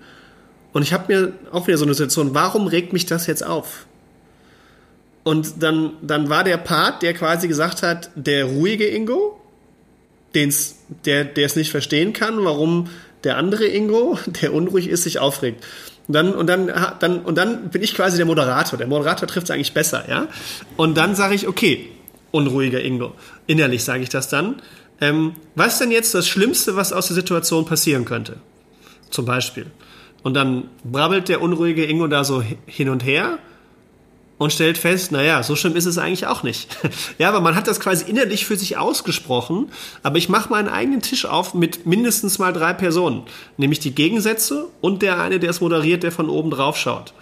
Und 0.73 0.81
ich 0.81 0.91
habe 0.91 1.13
mir 1.13 1.33
auch 1.51 1.67
wieder 1.67 1.77
so 1.77 1.85
eine 1.85 1.93
Situation, 1.93 2.33
warum 2.33 2.67
regt 2.67 2.93
mich 2.93 3.05
das 3.05 3.27
jetzt 3.27 3.45
auf? 3.45 3.85
Und 5.23 5.63
dann, 5.63 5.93
dann 6.01 6.29
war 6.29 6.43
der 6.43 6.57
Part, 6.57 7.01
der 7.01 7.13
quasi 7.13 7.47
gesagt 7.47 7.81
hat, 7.81 8.09
der 8.15 8.45
ruhige 8.45 8.87
Ingo, 8.87 9.39
den's, 10.35 10.79
der 11.05 11.35
es 11.37 11.55
nicht 11.55 11.71
verstehen 11.71 12.13
kann, 12.13 12.43
warum 12.43 12.89
der 13.23 13.37
andere 13.37 13.65
Ingo, 13.65 14.17
der 14.41 14.53
unruhig 14.53 14.87
ist, 14.87 15.03
sich 15.03 15.19
aufregt. 15.19 15.63
Und 16.07 16.15
dann, 16.15 16.33
und 16.33 16.47
dann, 16.47 16.71
dann, 16.99 17.19
und 17.21 17.37
dann 17.37 17.69
bin 17.69 17.81
ich 17.81 17.95
quasi 17.95 18.17
der 18.17 18.25
Moderator. 18.25 18.77
Der 18.77 18.87
Moderator 18.87 19.27
trifft 19.27 19.45
es 19.45 19.51
eigentlich 19.51 19.73
besser, 19.73 20.03
ja. 20.09 20.27
Und 20.75 20.97
dann 20.97 21.15
sage 21.15 21.33
ich, 21.33 21.47
okay, 21.47 21.89
unruhiger 22.31 22.83
Ingo. 22.83 23.13
Innerlich 23.47 23.83
sage 23.83 24.03
ich 24.03 24.09
das 24.09 24.27
dann. 24.27 24.61
Ähm, 24.99 25.33
was 25.55 25.73
ist 25.73 25.81
denn 25.81 25.91
jetzt 25.91 26.13
das 26.13 26.27
Schlimmste, 26.27 26.75
was 26.75 26.91
aus 26.91 27.07
der 27.07 27.15
Situation 27.15 27.65
passieren 27.65 28.03
könnte? 28.03 28.37
Zum 29.11 29.25
Beispiel. 29.25 29.67
Und 30.23 30.33
dann 30.33 30.69
brabbelt 30.83 31.29
der 31.29 31.41
unruhige 31.41 31.85
Ingo 31.85 32.07
da 32.07 32.23
so 32.23 32.43
hin 32.65 32.89
und 32.89 33.05
her. 33.05 33.39
Und 34.43 34.51
stellt 34.51 34.77
fest, 34.77 35.13
naja, 35.13 35.41
so 35.41 35.55
schlimm 35.55 35.77
ist 35.77 35.85
es 35.85 35.97
eigentlich 35.97 36.27
auch 36.27 36.43
nicht. 36.43 36.77
ja, 37.17 37.29
aber 37.29 37.39
man 37.39 37.55
hat 37.55 37.65
das 37.67 37.79
quasi 37.79 38.09
innerlich 38.09 38.45
für 38.45 38.57
sich 38.57 38.77
ausgesprochen, 38.77 39.71
aber 40.03 40.17
ich 40.17 40.27
mache 40.27 40.49
meinen 40.49 40.67
eigenen 40.67 41.01
Tisch 41.01 41.25
auf 41.25 41.53
mit 41.53 41.85
mindestens 41.85 42.39
mal 42.39 42.51
drei 42.51 42.73
Personen, 42.73 43.23
nämlich 43.55 43.79
die 43.79 43.95
Gegensätze 43.95 44.67
und 44.81 45.01
der 45.01 45.21
eine, 45.21 45.39
der 45.39 45.49
es 45.49 45.61
moderiert, 45.61 46.03
der 46.03 46.11
von 46.11 46.27
oben 46.27 46.49
drauf 46.49 46.75
schaut. 46.75 47.13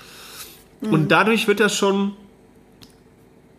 Mhm. 0.81 0.93
Und 0.93 1.11
dadurch 1.11 1.47
wird 1.47 1.59
das 1.59 1.75
schon 1.75 2.13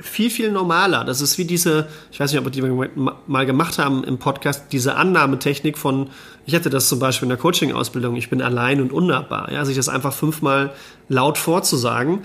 viel, 0.00 0.30
viel 0.30 0.50
normaler. 0.50 1.04
Das 1.04 1.20
ist 1.20 1.38
wie 1.38 1.44
diese, 1.44 1.86
ich 2.10 2.18
weiß 2.18 2.32
nicht, 2.32 2.40
ob 2.40 2.46
wir 2.46 2.50
die 2.50 3.00
mal 3.28 3.46
gemacht 3.46 3.78
haben 3.78 4.02
im 4.02 4.18
Podcast, 4.18 4.72
diese 4.72 4.96
Annahmetechnik 4.96 5.78
von, 5.78 6.10
ich 6.46 6.56
hatte 6.56 6.68
das 6.68 6.88
zum 6.88 6.98
Beispiel 6.98 7.26
in 7.26 7.30
der 7.30 7.38
Coaching-Ausbildung, 7.38 8.16
ich 8.16 8.28
bin 8.28 8.42
allein 8.42 8.80
und 8.80 8.92
unnahbar. 8.92 9.52
Ja, 9.52 9.64
sich 9.64 9.76
das 9.76 9.88
einfach 9.88 10.12
fünfmal 10.12 10.72
laut 11.08 11.38
vorzusagen 11.38 12.24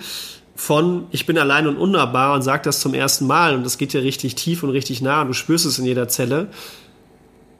von 0.57 1.05
ich 1.11 1.27
bin 1.27 1.37
allein 1.37 1.67
und 1.67 1.77
unnahbar 1.77 2.33
und 2.33 2.41
sag 2.41 2.63
das 2.63 2.81
zum 2.81 2.95
ersten 2.95 3.27
Mal 3.27 3.53
und 3.53 3.63
das 3.63 3.77
geht 3.77 3.93
dir 3.93 4.01
richtig 4.01 4.33
tief 4.33 4.63
und 4.63 4.71
richtig 4.71 5.01
nah 5.01 5.21
und 5.21 5.27
du 5.27 5.33
spürst 5.33 5.67
es 5.67 5.77
in 5.77 5.85
jeder 5.85 6.07
Zelle. 6.09 6.47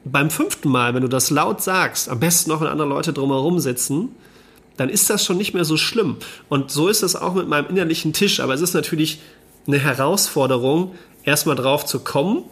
Beim 0.04 0.30
fünften 0.30 0.68
Mal, 0.68 0.94
wenn 0.94 1.02
du 1.02 1.08
das 1.08 1.30
laut 1.30 1.62
sagst, 1.62 2.08
am 2.08 2.18
besten 2.18 2.50
noch 2.50 2.60
wenn 2.60 2.66
andere 2.66 2.88
Leute 2.88 3.12
drumherum 3.12 3.60
sitzen, 3.60 4.10
dann 4.76 4.88
ist 4.88 5.08
das 5.10 5.24
schon 5.24 5.36
nicht 5.36 5.54
mehr 5.54 5.64
so 5.64 5.76
schlimm. 5.76 6.16
Und 6.48 6.72
so 6.72 6.88
ist 6.88 7.02
es 7.02 7.14
auch 7.14 7.34
mit 7.34 7.48
meinem 7.48 7.68
innerlichen 7.68 8.12
Tisch. 8.12 8.40
Aber 8.40 8.54
es 8.54 8.60
ist 8.60 8.74
natürlich 8.74 9.20
eine 9.66 9.78
Herausforderung, 9.78 10.94
erstmal 11.22 11.56
drauf 11.56 11.86
zu 11.86 12.00
kommen 12.00 12.44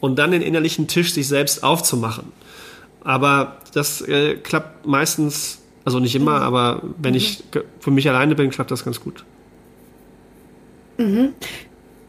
und 0.00 0.18
dann 0.18 0.32
den 0.32 0.42
innerlichen 0.42 0.86
Tisch 0.86 1.14
sich 1.14 1.28
selbst 1.28 1.62
aufzumachen. 1.62 2.32
Aber 3.04 3.56
das 3.72 4.02
äh, 4.02 4.34
klappt 4.36 4.86
meistens, 4.86 5.60
also 5.84 5.98
nicht 5.98 6.14
immer, 6.14 6.38
mhm. 6.38 6.42
aber 6.42 6.82
wenn 6.98 7.12
mhm. 7.12 7.18
ich 7.18 7.44
für 7.80 7.90
mich 7.90 8.08
alleine 8.08 8.34
bin, 8.34 8.50
klappt 8.50 8.70
das 8.70 8.84
ganz 8.84 9.00
gut. 9.00 9.24
Mhm. 10.96 11.34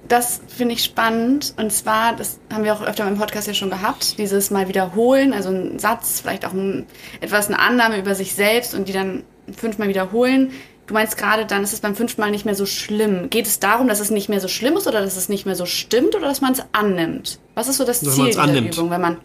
Das 0.08 0.42
finde 0.48 0.76
ich 0.76 0.84
spannend. 0.84 1.54
Und 1.58 1.72
zwar, 1.72 2.16
das 2.16 2.40
haben 2.54 2.64
wir 2.64 2.74
auch 2.74 2.82
öfter 2.82 3.08
im 3.08 3.18
Podcast 3.18 3.48
ja 3.48 3.54
schon 3.54 3.72
gehabt, 3.72 4.20
dieses 4.20 4.52
Mal 4.52 4.68
wiederholen, 4.68 5.34
also 5.34 5.50
ein 5.50 5.80
Satz, 5.80 6.22
vielleicht 6.22 6.46
auch 6.46 6.54
ein, 6.54 6.86
etwas, 7.22 7.48
eine 7.48 7.60
Annahme 7.60 7.98
über 8.00 8.14
sich 8.14 8.36
selbst 8.36 8.76
und 8.76 8.88
die 8.88 8.94
dann 8.94 9.24
fünfmal 9.56 9.88
wiederholen. 9.88 10.52
Du 10.88 10.94
meinst 10.94 11.18
gerade, 11.18 11.48
dann 11.48 11.64
ist 11.64 11.74
es 11.74 11.80
beim 11.80 11.96
fünften 11.96 12.22
Mal 12.22 12.30
nicht 12.30 12.46
mehr 12.46 12.54
so 12.54 12.68
schlimm. 12.68 13.32
Geht 13.32 13.48
es 13.48 13.60
darum, 13.60 13.88
dass 13.88 14.00
es 14.00 14.12
nicht 14.12 14.30
mehr 14.30 14.40
so 14.40 14.48
schlimm 14.48 14.78
ist 14.78 14.86
oder 14.86 15.02
dass 15.02 15.18
es 15.18 15.30
nicht 15.30 15.48
mehr 15.48 15.56
so 15.56 15.66
stimmt 15.66 16.14
oder 16.14 16.28
dass 16.28 16.42
man 16.42 16.54
es 16.54 16.62
annimmt? 16.74 17.40
Was 17.56 17.68
ist 17.68 17.78
so 17.78 17.86
das 17.86 18.02
dass 18.02 18.14
Ziel 18.14 18.28
dieser 18.28 18.44
annimmt. 18.44 18.76
Übung, 18.76 18.92
wenn 18.92 19.02
man, 19.02 19.18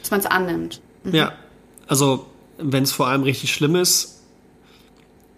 dass 0.00 0.12
man 0.12 0.20
es 0.20 0.26
annimmt? 0.26 0.80
Mhm. 1.02 1.14
Ja, 1.14 1.32
also 1.88 2.26
wenn 2.58 2.84
es 2.84 2.92
vor 2.92 3.08
allem 3.08 3.24
richtig 3.24 3.52
schlimm 3.52 3.74
ist, 3.74 4.19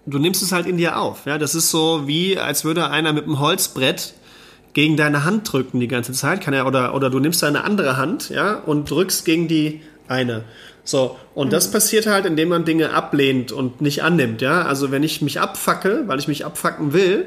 du 0.07 0.19
nimmst 0.19 0.43
es 0.43 0.53
halt 0.53 0.67
in 0.67 0.77
dir 0.77 0.99
auf. 0.99 1.27
Ja, 1.27 1.39
das 1.39 1.55
ist 1.55 1.71
so 1.71 2.07
wie, 2.07 2.39
als 2.39 2.65
würde 2.65 2.91
einer 2.91 3.13
mit 3.13 3.25
einem 3.25 3.39
Holzbrett 3.39 4.15
gegen 4.73 4.97
deine 4.97 5.25
Hand 5.25 5.53
drücken 5.53 5.81
die 5.81 5.89
ganze 5.89 6.13
Zeit. 6.13 6.41
Kann 6.41 6.55
er, 6.55 6.67
oder, 6.67 6.95
oder 6.95 7.11
du 7.11 7.21
nimmst 7.21 7.43
deine 7.43 7.65
andere 7.65 7.97
Hand, 7.97 8.31
ja, 8.31 8.55
und 8.55 8.91
drückst 8.91 9.25
gegen 9.25 9.49
die 9.49 9.83
eine. 10.09 10.45
So, 10.85 11.17
und 11.35 11.49
mhm. 11.49 11.51
das 11.51 11.71
passiert 11.71 12.07
halt, 12.07 12.27
indem 12.27 12.49
man 12.49 12.65
Dinge 12.65 12.93
ablehnt 12.93 13.53
und 13.53 13.81
nicht 13.81 14.03
annimmt, 14.03 14.43
ja. 14.43 14.63
Also 14.63 14.91
wenn 14.91 15.03
ich 15.03 15.23
mich 15.23 15.41
abfacke, 15.41 16.05
weil 16.07 16.19
ich 16.19 16.29
mich 16.29 16.45
abfacken 16.45 16.93
will, 16.93 17.27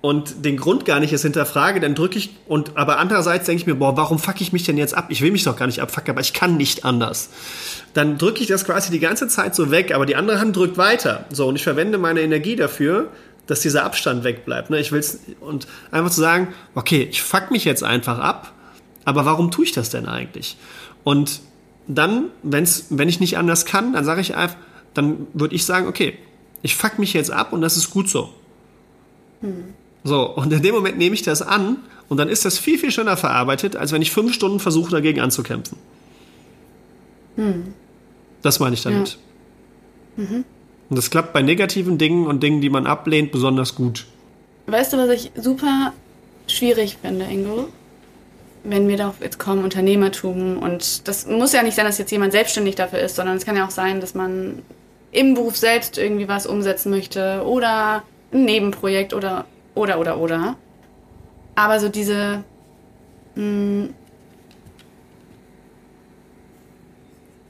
und 0.00 0.44
den 0.44 0.56
Grund 0.56 0.84
gar 0.84 1.00
nicht 1.00 1.10
jetzt 1.10 1.22
hinterfrage, 1.22 1.80
dann 1.80 1.94
drücke 1.94 2.18
ich 2.18 2.30
und 2.46 2.76
aber 2.76 2.98
andererseits 2.98 3.46
denke 3.46 3.62
ich 3.62 3.66
mir, 3.66 3.74
boah, 3.74 3.96
warum 3.96 4.18
fuck 4.18 4.40
ich 4.40 4.52
mich 4.52 4.62
denn 4.62 4.78
jetzt 4.78 4.94
ab? 4.94 5.06
Ich 5.08 5.22
will 5.22 5.32
mich 5.32 5.42
doch 5.42 5.56
gar 5.56 5.66
nicht 5.66 5.80
abfacken, 5.80 6.10
aber 6.12 6.20
ich 6.20 6.32
kann 6.32 6.56
nicht 6.56 6.84
anders. 6.84 7.30
Dann 7.94 8.16
drücke 8.16 8.40
ich 8.40 8.46
das 8.46 8.64
quasi 8.64 8.92
die 8.92 9.00
ganze 9.00 9.26
Zeit 9.26 9.54
so 9.54 9.70
weg, 9.70 9.92
aber 9.92 10.06
die 10.06 10.14
andere 10.14 10.38
Hand 10.38 10.54
drückt 10.54 10.78
weiter. 10.78 11.24
So 11.30 11.48
und 11.48 11.56
ich 11.56 11.64
verwende 11.64 11.98
meine 11.98 12.20
Energie 12.20 12.54
dafür, 12.54 13.10
dass 13.48 13.60
dieser 13.60 13.84
Abstand 13.84 14.22
wegbleibt. 14.22 14.70
Ne? 14.70 14.78
Ich 14.78 14.92
will's 14.92 15.18
und 15.40 15.66
einfach 15.90 16.10
zu 16.10 16.20
sagen, 16.20 16.54
okay, 16.74 17.08
ich 17.10 17.22
fuck 17.22 17.50
mich 17.50 17.64
jetzt 17.64 17.82
einfach 17.82 18.18
ab, 18.18 18.52
aber 19.04 19.24
warum 19.24 19.50
tue 19.50 19.64
ich 19.64 19.72
das 19.72 19.90
denn 19.90 20.06
eigentlich? 20.06 20.56
Und 21.02 21.40
dann, 21.88 22.26
wenn's, 22.42 22.86
wenn 22.90 23.08
ich 23.08 23.18
nicht 23.18 23.38
anders 23.38 23.64
kann, 23.64 23.94
dann 23.94 24.04
sage 24.04 24.20
ich 24.20 24.36
einfach, 24.36 24.58
dann 24.94 25.26
würde 25.32 25.54
ich 25.54 25.64
sagen, 25.64 25.86
okay, 25.88 26.18
ich 26.62 26.76
fuck 26.76 26.98
mich 26.98 27.14
jetzt 27.14 27.30
ab 27.30 27.52
und 27.52 27.62
das 27.62 27.76
ist 27.76 27.90
gut 27.90 28.08
so. 28.08 28.32
Hm. 29.40 29.74
So, 30.04 30.22
und 30.34 30.52
in 30.52 30.62
dem 30.62 30.74
Moment 30.74 30.98
nehme 30.98 31.14
ich 31.14 31.22
das 31.22 31.42
an 31.42 31.78
und 32.08 32.16
dann 32.16 32.28
ist 32.28 32.44
das 32.44 32.58
viel, 32.58 32.78
viel 32.78 32.90
schöner 32.90 33.16
verarbeitet, 33.16 33.76
als 33.76 33.92
wenn 33.92 34.02
ich 34.02 34.10
fünf 34.10 34.32
Stunden 34.32 34.60
versuche, 34.60 34.90
dagegen 34.90 35.20
anzukämpfen. 35.20 35.76
Hm. 37.36 37.74
Das 38.42 38.60
meine 38.60 38.74
ich 38.74 38.82
damit. 38.82 39.18
Ja. 40.16 40.24
Mhm. 40.24 40.44
Und 40.90 40.96
das 40.96 41.10
klappt 41.10 41.32
bei 41.32 41.42
negativen 41.42 41.98
Dingen 41.98 42.26
und 42.26 42.42
Dingen, 42.42 42.60
die 42.60 42.70
man 42.70 42.86
ablehnt, 42.86 43.30
besonders 43.30 43.74
gut. 43.74 44.06
Weißt 44.66 44.92
du, 44.92 44.96
was 44.96 45.10
ich 45.10 45.30
super 45.36 45.92
schwierig 46.46 46.98
finde, 47.00 47.26
Ingo? 47.26 47.68
Wenn 48.64 48.88
wir 48.88 48.96
darauf 48.96 49.16
jetzt 49.20 49.38
kommen, 49.38 49.64
Unternehmertum 49.64 50.58
und 50.58 51.06
das 51.06 51.26
muss 51.26 51.52
ja 51.52 51.62
nicht 51.62 51.74
sein, 51.74 51.84
dass 51.84 51.98
jetzt 51.98 52.10
jemand 52.10 52.32
selbstständig 52.32 52.74
dafür 52.74 52.98
ist, 52.98 53.16
sondern 53.16 53.36
es 53.36 53.44
kann 53.44 53.56
ja 53.56 53.66
auch 53.66 53.70
sein, 53.70 54.00
dass 54.00 54.14
man 54.14 54.62
im 55.12 55.34
Beruf 55.34 55.56
selbst 55.56 55.96
irgendwie 55.96 56.28
was 56.28 56.46
umsetzen 56.46 56.90
möchte 56.90 57.42
oder 57.46 58.02
ein 58.32 58.44
Nebenprojekt 58.44 59.14
oder 59.14 59.46
oder, 59.78 59.98
oder, 59.98 60.18
oder. 60.18 60.56
Aber 61.54 61.80
so 61.80 61.88
diese. 61.88 62.44
Mh, 63.34 63.42
hm, 63.42 63.94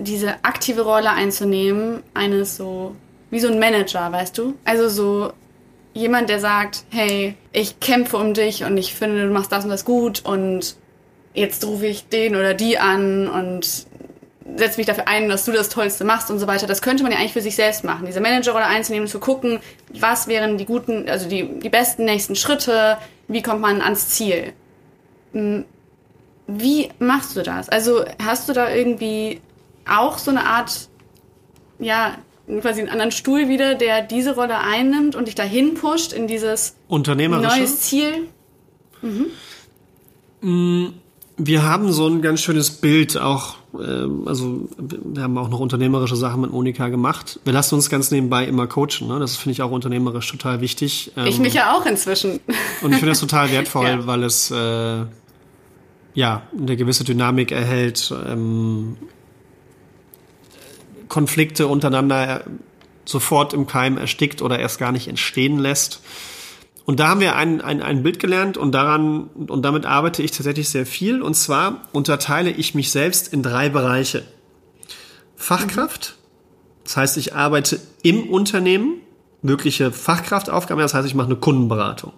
diese 0.00 0.44
aktive 0.44 0.82
Rolle 0.82 1.10
einzunehmen, 1.10 2.04
eines 2.14 2.56
so, 2.56 2.94
wie 3.30 3.40
so 3.40 3.48
ein 3.48 3.58
Manager, 3.58 4.12
weißt 4.12 4.38
du? 4.38 4.54
Also 4.64 4.88
so 4.88 5.32
jemand, 5.92 6.28
der 6.28 6.38
sagt, 6.38 6.84
hey, 6.90 7.34
ich 7.52 7.80
kämpfe 7.80 8.16
um 8.16 8.32
dich 8.32 8.62
und 8.62 8.76
ich 8.76 8.94
finde, 8.94 9.26
du 9.26 9.32
machst 9.32 9.50
das 9.50 9.64
und 9.64 9.70
das 9.70 9.84
gut 9.84 10.24
und 10.24 10.76
jetzt 11.34 11.64
rufe 11.66 11.86
ich 11.86 12.08
den 12.08 12.36
oder 12.36 12.54
die 12.54 12.78
an 12.78 13.28
und 13.28 13.87
setze 14.56 14.78
mich 14.78 14.86
dafür 14.86 15.08
ein, 15.08 15.28
dass 15.28 15.44
du 15.44 15.52
das 15.52 15.68
Tollste 15.68 16.04
machst 16.04 16.30
und 16.30 16.38
so 16.38 16.46
weiter. 16.46 16.66
Das 16.66 16.82
könnte 16.82 17.02
man 17.02 17.12
ja 17.12 17.18
eigentlich 17.18 17.32
für 17.32 17.42
sich 17.42 17.56
selbst 17.56 17.84
machen. 17.84 18.06
Diese 18.06 18.20
Managerrolle 18.20 18.66
einzunehmen, 18.66 19.08
zu 19.08 19.20
gucken, 19.20 19.60
was 19.92 20.28
wären 20.28 20.58
die 20.58 20.64
guten, 20.64 21.08
also 21.08 21.28
die, 21.28 21.60
die 21.60 21.68
besten 21.68 22.04
nächsten 22.04 22.34
Schritte, 22.34 22.98
wie 23.28 23.42
kommt 23.42 23.60
man 23.60 23.82
ans 23.82 24.08
Ziel. 24.10 24.52
Hm, 25.32 25.64
wie 26.46 26.88
machst 26.98 27.36
du 27.36 27.42
das? 27.42 27.68
Also 27.68 28.04
hast 28.22 28.48
du 28.48 28.54
da 28.54 28.70
irgendwie 28.72 29.40
auch 29.86 30.18
so 30.18 30.30
eine 30.30 30.46
Art, 30.46 30.88
ja, 31.78 32.16
quasi 32.60 32.80
einen 32.80 32.90
anderen 32.90 33.12
Stuhl 33.12 33.48
wieder, 33.48 33.74
der 33.74 34.00
diese 34.02 34.34
Rolle 34.34 34.58
einnimmt 34.58 35.14
und 35.14 35.26
dich 35.26 35.34
dahin 35.34 35.74
pusht 35.74 36.12
in 36.14 36.26
dieses 36.26 36.74
neues 37.42 37.80
Ziel? 37.80 38.28
Mhm. 39.02 39.26
Mm, 40.40 40.86
wir 41.38 41.62
haben 41.62 41.92
so 41.92 42.08
ein 42.08 42.20
ganz 42.20 42.40
schönes 42.42 42.70
Bild 42.70 43.16
auch, 43.16 43.56
äh, 43.72 44.06
also 44.26 44.68
wir 44.76 45.22
haben 45.22 45.38
auch 45.38 45.48
noch 45.48 45.60
unternehmerische 45.60 46.16
Sachen 46.16 46.40
mit 46.40 46.52
Monika 46.52 46.88
gemacht. 46.88 47.38
Wir 47.44 47.52
lassen 47.52 47.76
uns 47.76 47.88
ganz 47.88 48.10
nebenbei 48.10 48.44
immer 48.44 48.66
coachen, 48.66 49.06
ne? 49.06 49.20
das 49.20 49.36
finde 49.36 49.52
ich 49.52 49.62
auch 49.62 49.70
unternehmerisch 49.70 50.28
total 50.30 50.60
wichtig. 50.60 51.12
Ähm, 51.16 51.26
ich 51.26 51.38
mich 51.38 51.54
ja 51.54 51.74
auch 51.74 51.86
inzwischen. 51.86 52.40
Und 52.82 52.90
ich 52.90 52.98
finde 52.98 53.10
das 53.10 53.20
total 53.20 53.50
wertvoll, 53.52 53.86
ja. 53.86 54.06
weil 54.06 54.24
es 54.24 54.50
äh, 54.50 55.04
ja 56.14 56.42
eine 56.58 56.76
gewisse 56.76 57.04
Dynamik 57.04 57.52
erhält, 57.52 58.12
ähm, 58.26 58.96
Konflikte 61.08 61.68
untereinander 61.68 62.44
sofort 63.04 63.54
im 63.54 63.66
Keim 63.66 63.96
erstickt 63.96 64.42
oder 64.42 64.58
erst 64.58 64.78
gar 64.78 64.92
nicht 64.92 65.08
entstehen 65.08 65.58
lässt. 65.58 66.02
Und 66.88 67.00
da 67.00 67.08
haben 67.08 67.20
wir 67.20 67.36
ein, 67.36 67.60
ein, 67.60 67.82
ein 67.82 68.02
Bild 68.02 68.18
gelernt 68.18 68.56
und 68.56 68.72
daran 68.72 69.24
und 69.24 69.62
damit 69.62 69.84
arbeite 69.84 70.22
ich 70.22 70.30
tatsächlich 70.30 70.70
sehr 70.70 70.86
viel. 70.86 71.20
Und 71.20 71.34
zwar 71.34 71.82
unterteile 71.92 72.48
ich 72.48 72.74
mich 72.74 72.90
selbst 72.90 73.30
in 73.30 73.42
drei 73.42 73.68
Bereiche. 73.68 74.24
Fachkraft, 75.36 76.16
das 76.84 76.96
heißt, 76.96 77.18
ich 77.18 77.34
arbeite 77.34 77.78
im 78.02 78.30
Unternehmen, 78.30 79.02
wirkliche 79.42 79.92
Fachkraftaufgaben, 79.92 80.80
das 80.80 80.94
heißt, 80.94 81.06
ich 81.06 81.14
mache 81.14 81.26
eine 81.26 81.36
Kundenberatung. 81.36 82.14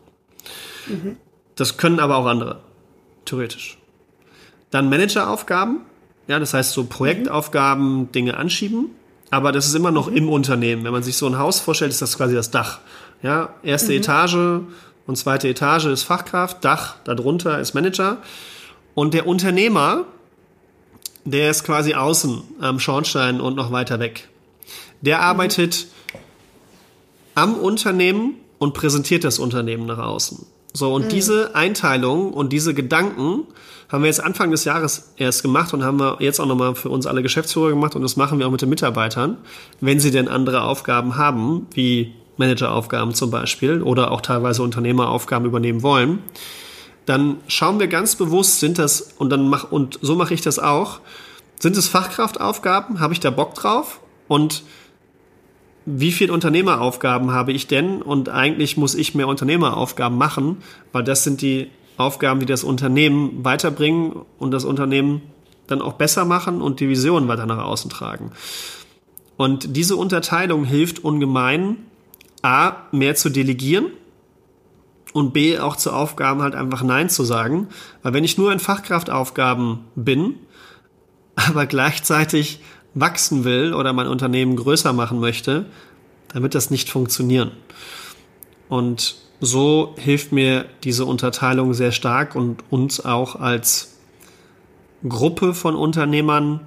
Mhm. 0.87 1.17
Das 1.57 1.77
können 1.77 1.99
aber 1.99 2.15
auch 2.15 2.27
andere, 2.27 2.61
theoretisch. 3.25 3.77
Dann 4.71 4.89
Manageraufgaben, 4.89 5.81
ja, 6.29 6.39
das 6.39 6.55
heißt 6.55 6.71
so 6.71 6.85
Projektaufgaben, 6.85 8.13
Dinge 8.13 8.37
anschieben, 8.37 8.91
aber 9.31 9.51
das 9.51 9.67
ist 9.67 9.75
immer 9.75 9.91
noch 9.91 10.09
mhm. 10.09 10.17
im 10.17 10.29
Unternehmen. 10.29 10.85
Wenn 10.85 10.93
man 10.93 11.03
sich 11.03 11.17
so 11.17 11.27
ein 11.27 11.39
Haus 11.39 11.59
vorstellt, 11.59 11.91
ist 11.91 12.03
das 12.03 12.17
quasi 12.17 12.37
das 12.37 12.53
Dach. 12.53 12.79
Ja, 13.23 13.55
erste 13.63 13.93
mhm. 13.93 13.99
Etage 13.99 14.61
und 15.07 15.17
zweite 15.17 15.49
Etage 15.49 15.87
ist 15.87 16.05
Fachkraft, 16.05 16.65
Dach 16.65 16.97
darunter 17.05 17.61
ist 17.61 17.75
Manager. 17.75 18.19
Und 18.95 19.15
der 19.15 19.27
Unternehmer, 19.27 20.05
der 21.25 21.51
ist 21.51 21.65
quasi 21.65 21.95
außen 21.95 22.43
am 22.61 22.81
Schornstein 22.81 23.41
und 23.41 23.57
noch 23.57 23.73
weiter 23.73 23.99
weg. 23.99 24.29
Der 25.01 25.19
mhm. 25.19 25.25
arbeitet 25.25 25.87
am 27.35 27.55
Unternehmen 27.55 28.35
und 28.59 28.75
präsentiert 28.75 29.25
das 29.25 29.39
Unternehmen 29.39 29.87
nach 29.87 29.99
außen. 29.99 30.47
So, 30.73 30.95
und 30.95 31.07
mhm. 31.07 31.09
diese 31.09 31.55
Einteilung 31.55 32.33
und 32.33 32.53
diese 32.53 32.75
Gedanken 32.75 33.45
haben 33.89 34.03
wir 34.03 34.07
jetzt 34.07 34.23
Anfang 34.23 34.53
des 34.53 34.65
Jahres 34.65 35.13
erst 35.17 35.43
gemacht 35.43 35.75
und 35.75 35.83
haben 35.83 35.99
wir 35.99 36.19
jetzt 36.21 36.39
auch 36.41 36.47
nochmal 36.47 36.77
für 36.77 36.91
uns 36.91 37.07
alle 37.07 37.23
Geschäftsführer 37.23 37.71
gemacht 37.71 37.97
und 37.97 38.03
das 38.03 38.17
machen 38.17 38.39
wir 38.39 38.47
auch 38.47 38.53
mit 38.53 38.63
den 38.63 38.69
Mitarbeitern, 38.69 39.39
wenn 39.81 39.99
sie 39.99 40.13
denn 40.13 40.29
andere 40.29 40.63
Aufgaben 40.63 41.17
haben, 41.17 41.67
wie 41.75 42.15
Manageraufgaben 42.41 43.15
zum 43.15 43.31
Beispiel 43.31 43.83
oder 43.83 44.11
auch 44.11 44.21
teilweise 44.21 44.65
Unternehmeraufgaben 44.65 45.47
übernehmen 45.47 45.83
wollen, 45.83 46.19
dann 47.07 47.37
schauen 47.47 47.79
wir 47.79 47.87
ganz 47.87 48.17
bewusst, 48.17 48.61
sind 48.61 48.79
das, 48.79 49.15
und 49.19 49.31
dann 49.31 49.49
mach, 49.49 49.71
und 49.71 49.99
so 50.03 50.17
mache 50.17 50.35
ich 50.35 50.41
das 50.41 50.59
auch, 50.59 51.01
sind 51.61 51.77
es 51.77 51.87
Fachkraftaufgaben? 51.87 53.01
Habe 53.01 53.13
ich 53.13 53.21
da 53.21 53.31
Bock 53.31 53.55
drauf? 53.55 54.01
Und 54.29 54.63
wie 55.87 56.13
viele 56.13 56.33
Unternehmeraufgaben 56.33 57.33
habe 57.33 57.53
ich 57.53 57.67
denn? 57.67 58.03
Und 58.03 58.29
eigentlich 58.29 58.77
muss 58.77 58.95
ich 58.95 59.15
mehr 59.15 59.29
Unternehmeraufgaben 59.29 60.17
machen, 60.17 60.59
weil 60.93 61.05
das 61.05 61.25
sind 61.25 61.43
die 61.43 61.71
Aufgaben, 61.97 62.41
die 62.41 62.47
das 62.47 62.65
Unternehmen 62.65 63.45
weiterbringen 63.45 64.23
und 64.39 64.53
das 64.53 64.65
Unternehmen 64.65 65.23
dann 65.67 65.83
auch 65.83 65.95
besser 65.95 66.25
machen 66.25 66.63
und 66.63 66.81
die 66.81 66.89
Vision 66.89 67.29
weiter 67.29 67.47
nach 67.47 67.63
außen 67.63 67.91
tragen. 67.91 68.33
Und 69.37 69.77
diese 69.77 69.97
Unterteilung 69.97 70.65
hilft 70.65 71.03
ungemein, 71.05 71.77
A, 72.43 72.87
mehr 72.93 73.15
zu 73.15 73.29
delegieren 73.29 73.87
und 75.13 75.33
B, 75.33 75.59
auch 75.59 75.77
zu 75.77 75.93
Aufgaben 75.93 76.43
halt 76.43 76.55
einfach 76.55 76.83
Nein 76.83 77.11
zu 77.11 77.25
sagen. 77.25 77.69
Weil 78.03 78.15
wenn 78.15 78.25
ich 78.25 78.39
nur 78.39 78.53
in 78.53 78.61
Fachkraftaufgaben 78.61 79.81
bin, 79.95 80.35
aber 81.35 81.67
gleichzeitig 81.67 82.61
wachsen 82.95 83.45
will 83.45 83.73
oder 83.73 83.93
mein 83.93 84.09
Unternehmen 84.09 84.57
größer 84.57 84.93
machen 84.93 85.21
möchte, 85.21 85.67
dann 86.29 86.43
wird 86.43 86.55
das 86.55 86.71
nicht 86.71 86.89
funktionieren. 86.91 87.53
Und 88.69 89.17
so 89.41 89.95
hilft 89.99 90.33
mir 90.33 90.67
diese 90.85 91.05
Unterteilung 91.05 91.75
sehr 91.75 91.93
stark 91.93 92.35
und 92.35 92.63
uns 92.71 93.05
auch 93.05 93.37
als 93.37 93.97
Gruppe 95.09 95.55
von 95.55 95.75
Unternehmern 95.75 96.61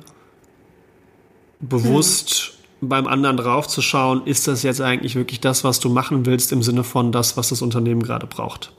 bewusst 1.59 2.53
mhm. 2.57 2.62
Beim 2.89 3.07
anderen 3.07 3.37
draufzuschauen, 3.37 4.25
ist 4.25 4.47
das 4.47 4.63
jetzt 4.63 4.81
eigentlich 4.81 5.15
wirklich 5.15 5.39
das, 5.39 5.63
was 5.63 5.79
du 5.79 5.89
machen 5.89 6.25
willst, 6.25 6.51
im 6.51 6.63
Sinne 6.63 6.83
von 6.83 7.11
das, 7.11 7.37
was 7.37 7.49
das 7.49 7.61
Unternehmen 7.61 8.03
gerade 8.03 8.27
braucht. 8.27 8.71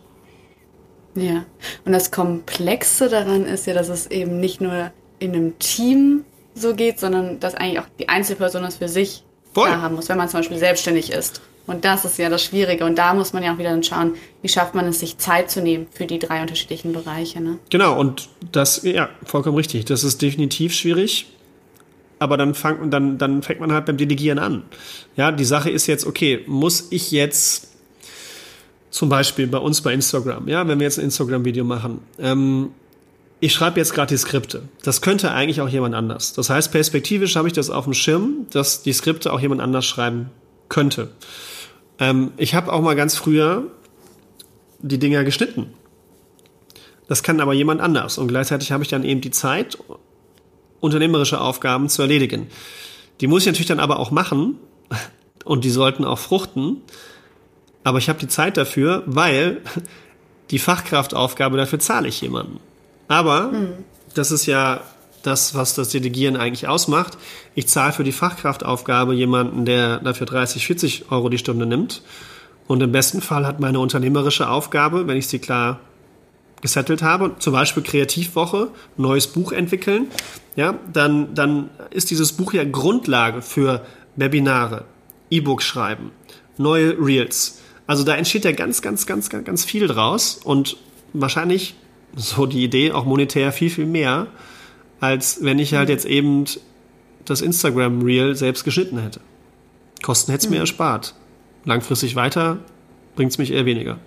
Ja, 1.15 1.45
und 1.85 1.93
das 1.93 2.11
Komplexe 2.11 3.09
daran 3.09 3.45
ist 3.45 3.67
ja, 3.67 3.75
dass 3.75 3.89
es 3.89 4.11
eben 4.11 4.41
nicht 4.41 4.61
nur 4.61 4.91
in 5.19 5.33
einem 5.33 5.59
Team 5.59 6.25
so 6.55 6.75
geht, 6.75 6.99
sondern 6.99 7.41
dass 7.41 7.55
eigentlich 7.55 7.81
auch 7.81 7.89
die 7.99 8.09
Einzelperson 8.09 8.63
das 8.63 8.77
für 8.77 8.89
sich 8.89 9.23
Voll. 9.53 9.71
haben 9.71 9.95
muss, 9.95 10.09
wenn 10.09 10.17
man 10.17 10.29
zum 10.29 10.41
Beispiel 10.41 10.59
selbstständig 10.59 11.13
ist. 11.13 11.41
Und 11.67 11.85
das 11.85 12.05
ist 12.05 12.19
ja 12.19 12.29
das 12.29 12.43
Schwierige. 12.43 12.85
Und 12.85 12.97
da 12.99 13.15
muss 13.15 13.33
man 13.33 13.43
ja 13.43 13.55
auch 13.55 13.59
wieder 13.59 13.71
dann 13.71 13.83
schauen, 13.83 14.15
wie 14.43 14.49
schafft 14.49 14.75
man 14.75 14.87
es, 14.87 15.01
sich 15.01 15.17
Zeit 15.17 15.51
zu 15.51 15.63
nehmen 15.63 15.87
für 15.91 16.05
die 16.05 16.19
drei 16.19 16.43
unterschiedlichen 16.43 16.93
Bereiche. 16.93 17.41
Ne? 17.41 17.59
Genau, 17.71 17.99
und 17.99 18.29
das, 18.53 18.83
ja, 18.83 19.09
vollkommen 19.25 19.57
richtig. 19.57 19.87
Das 19.87 20.05
ist 20.05 20.21
definitiv 20.21 20.75
schwierig. 20.75 21.27
Aber 22.19 22.37
dann, 22.37 22.55
fang, 22.55 22.91
dann, 22.91 23.19
dann 23.19 23.43
fängt 23.43 23.61
man 23.61 23.73
halt 23.73 23.87
beim 23.87 23.97
Delegieren 23.97 24.39
an. 24.39 24.63
Ja, 25.17 25.33
die 25.33 25.45
Sache 25.45 25.71
ist 25.71 25.87
jetzt, 25.87 26.07
okay, 26.07 26.45
muss 26.47 26.89
ich 26.91 27.11
jetzt 27.11 27.69
zum 28.91 29.09
Beispiel 29.09 29.49
bei 29.49 29.59
uns 29.59 29.81
bei 29.81 29.93
Instagram, 29.93 30.49
ja, 30.49 30.67
wenn 30.69 30.79
wir 30.79 30.85
jetzt 30.85 30.99
ein 30.99 31.05
Instagram-Video 31.07 31.65
machen, 31.65 32.01
ähm, 32.19 32.71
ich 33.41 33.53
schreibe 33.53 33.79
jetzt 33.79 33.93
gerade 33.93 34.15
die 34.15 34.17
Skripte. 34.17 34.63
Das 34.83 35.03
könnte 35.03 35.33
eigentlich 35.33 35.61
auch 35.61 35.69
jemand 35.69 35.95
anders. 35.95 36.33
Das 36.33 36.49
heißt, 36.49 36.73
perspektivisch 36.73 37.37
habe 37.37 37.49
ich 37.49 37.53
das 37.53 37.69
auf 37.69 37.85
dem 37.85 37.93
Schirm, 37.93 38.47
dass 38.51 38.83
die 38.83 38.93
Skripte 38.93 39.33
auch 39.33 39.41
jemand 39.41 39.61
anders 39.61 39.85
schreiben 39.85 40.31
könnte. 40.69 41.11
Ähm, 41.99 42.33
ich 42.37 42.55
habe 42.55 42.73
auch 42.73 42.81
mal 42.81 42.97
ganz 42.97 43.17
früher 43.17 43.65
die 44.81 44.99
Dinger 44.99 45.25
geschnitten. 45.25 45.75
Das 47.09 47.23
kann 47.23 47.41
aber 47.41 47.53
jemand 47.53 47.81
anders. 47.81 48.17
Und 48.17 48.29
gleichzeitig 48.29 48.73
habe 48.73 48.83
ich 48.83 48.89
dann 48.89 49.05
eben 49.05 49.21
die 49.21 49.31
Zeit, 49.31 49.77
unternehmerische 50.85 51.41
Aufgaben 51.41 51.89
zu 51.89 52.03
erledigen. 52.03 52.49
Die 53.21 53.27
muss 53.27 53.43
ich 53.43 53.47
natürlich 53.47 53.69
dann 53.69 53.81
aber 53.81 53.99
auch 53.99 54.11
machen 54.11 54.59
und 55.45 55.65
die 55.65 55.71
sollten 55.71 56.05
auch 56.05 56.19
fruchten. 56.19 56.83
Aber 57.83 57.99
ich 57.99 58.09
habe 58.09 58.19
die 58.19 58.29
Zeit 58.29 58.57
dafür, 58.57 59.03
weil 59.07 59.61
die 60.51 60.59
Fachkraftaufgabe 60.59 61.57
dafür 61.57 61.79
zahle 61.79 62.09
ich 62.09 62.21
jemanden. 62.21 62.61
Aber 63.09 63.51
hm. 63.51 63.69
das 64.15 64.31
ist 64.31 64.47
ja 64.47 64.83
das, 65.23 65.55
was 65.55 65.75
das 65.75 65.89
Delegieren 65.89 66.37
eigentlich 66.37 66.69
ausmacht. 66.69 67.17
Ich 67.55 67.67
zahle 67.67 67.93
für 67.93 68.05
die 68.05 68.13
Fachkraftaufgabe 68.13 69.15
jemanden, 69.15 69.65
der 69.65 69.99
dafür 69.99 70.27
30, 70.27 70.67
40 70.67 71.11
Euro 71.11 71.31
die 71.31 71.39
Stunde 71.39 71.65
nimmt. 71.65 72.03
Und 72.67 72.83
im 72.83 72.93
besten 72.93 73.23
Fall 73.23 73.47
hat 73.47 73.59
meine 73.59 73.81
unternehmerische 73.81 74.49
Aufgabe, 74.49 75.07
wenn 75.07 75.17
ich 75.17 75.29
sie 75.29 75.39
klar 75.39 75.81
gesettelt 76.65 77.03
habe, 77.03 77.37
zum 77.41 77.53
Beispiel 77.53 77.83
Kreativwoche, 77.83 78.69
neues 78.97 79.27
Buch 79.27 79.53
entwickeln, 79.53 80.07
ja, 80.57 80.79
dann, 80.91 81.35
dann 81.35 81.69
ist 81.91 82.11
dieses 82.11 82.33
Buch 82.33 82.55
ja 82.55 82.65
Grundlage 82.65 83.43
für 83.43 83.85
Webinare, 84.17 84.87
E-Books 85.29 85.67
schreiben, 85.67 86.11
neue 86.57 86.97
Reels. 86.99 87.61
Also 87.87 88.03
da 88.03 88.15
entsteht 88.15 88.47
ja 88.47 88.53
ganz, 88.53 88.81
ganz, 88.81 89.05
ganz, 89.05 89.29
ganz, 89.29 89.45
ganz 89.45 89.67
viel 89.67 89.87
draus 89.89 90.41
und 90.43 90.79
wahrscheinlich 91.13 91.75
so 92.17 92.47
die 92.47 92.65
Idee 92.65 92.93
auch 92.93 93.05
monetär 93.05 93.53
viel, 93.53 93.69
viel 93.69 93.85
mehr, 93.85 94.29
als 95.01 95.45
wenn 95.45 95.59
ich 95.59 95.75
halt 95.75 95.91
jetzt 95.91 96.07
eben 96.07 96.47
das 97.27 97.43
Instagram 97.43 98.01
Reel 98.01 98.37
selbst 98.37 98.65
geschnitten 98.65 98.99
hätte. 98.99 99.21
Kosten 100.03 100.33
hätte 100.33 100.47
es 100.47 100.51
mir 100.51 100.57
mhm. 100.57 100.63
erspart. 100.63 101.15
Langfristig 101.67 102.17
weiter 102.17 102.57
bringt 103.17 103.33
es 103.33 103.37
mich 103.37 103.51
eher 103.51 103.67
weniger. 103.67 103.99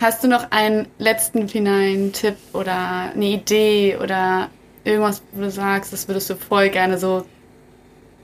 Hast 0.00 0.22
du 0.22 0.28
noch 0.28 0.50
einen 0.50 0.88
letzten 0.98 1.48
finalen 1.48 2.12
Tipp 2.12 2.36
oder 2.52 3.12
eine 3.14 3.26
Idee 3.26 3.96
oder 3.96 4.50
irgendwas, 4.84 5.22
wo 5.32 5.42
du 5.42 5.50
sagst, 5.50 5.92
das 5.92 6.06
würdest 6.08 6.30
du 6.30 6.36
voll 6.36 6.68
gerne 6.68 6.98
so 6.98 7.26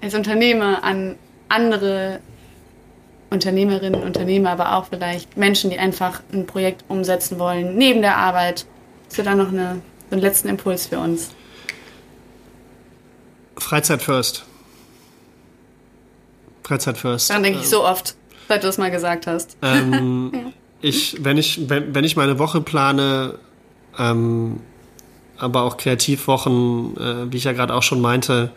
als 0.01 0.15
Unternehmer 0.15 0.85
an 0.85 1.17
andere 1.49 2.21
Unternehmerinnen, 3.31 4.03
Unternehmer, 4.03 4.51
aber 4.51 4.77
auch 4.77 4.87
vielleicht 4.87 5.37
Menschen, 5.37 5.71
die 5.71 5.79
einfach 5.79 6.21
ein 6.33 6.47
Projekt 6.47 6.85
umsetzen 6.89 7.39
wollen, 7.39 7.77
neben 7.77 8.03
der 8.03 8.17
Arbeit. 8.17 8.67
Hast 9.07 9.19
du 9.19 9.23
da 9.23 9.35
noch 9.35 9.49
eine, 9.49 9.81
so 10.11 10.17
einen 10.17 10.23
letzten 10.23 10.49
Impuls 10.49 10.87
für 10.87 10.99
uns? 10.99 11.31
Freizeit 13.57 14.03
first. 14.03 14.45
Freizeit 16.63 16.99
first. 16.99 17.31
Daran 17.31 17.43
denke 17.43 17.61
ich 17.61 17.69
so 17.69 17.85
oft, 17.85 18.15
seit 18.49 18.65
du 18.65 18.69
es 18.69 18.79
mal 18.79 18.91
gesagt 18.91 19.27
hast. 19.27 19.57
Ähm, 19.63 20.31
ja. 20.35 20.53
Ich, 20.83 21.17
wenn 21.25 21.39
ich, 21.39 21.69
wenn, 21.69 21.95
wenn 21.95 22.05
ich 22.05 22.17
meine 22.17 22.39
Woche 22.39 22.61
plane, 22.61 23.39
ähm, 23.99 24.61
aber 25.39 25.63
auch 25.63 25.77
Kreativwochen, 25.77 26.97
äh, 26.97 27.33
wie 27.33 27.37
ich 27.37 27.45
ja 27.45 27.53
gerade 27.53 27.75
auch 27.75 27.83
schon 27.83 28.01
meinte, 28.01 28.51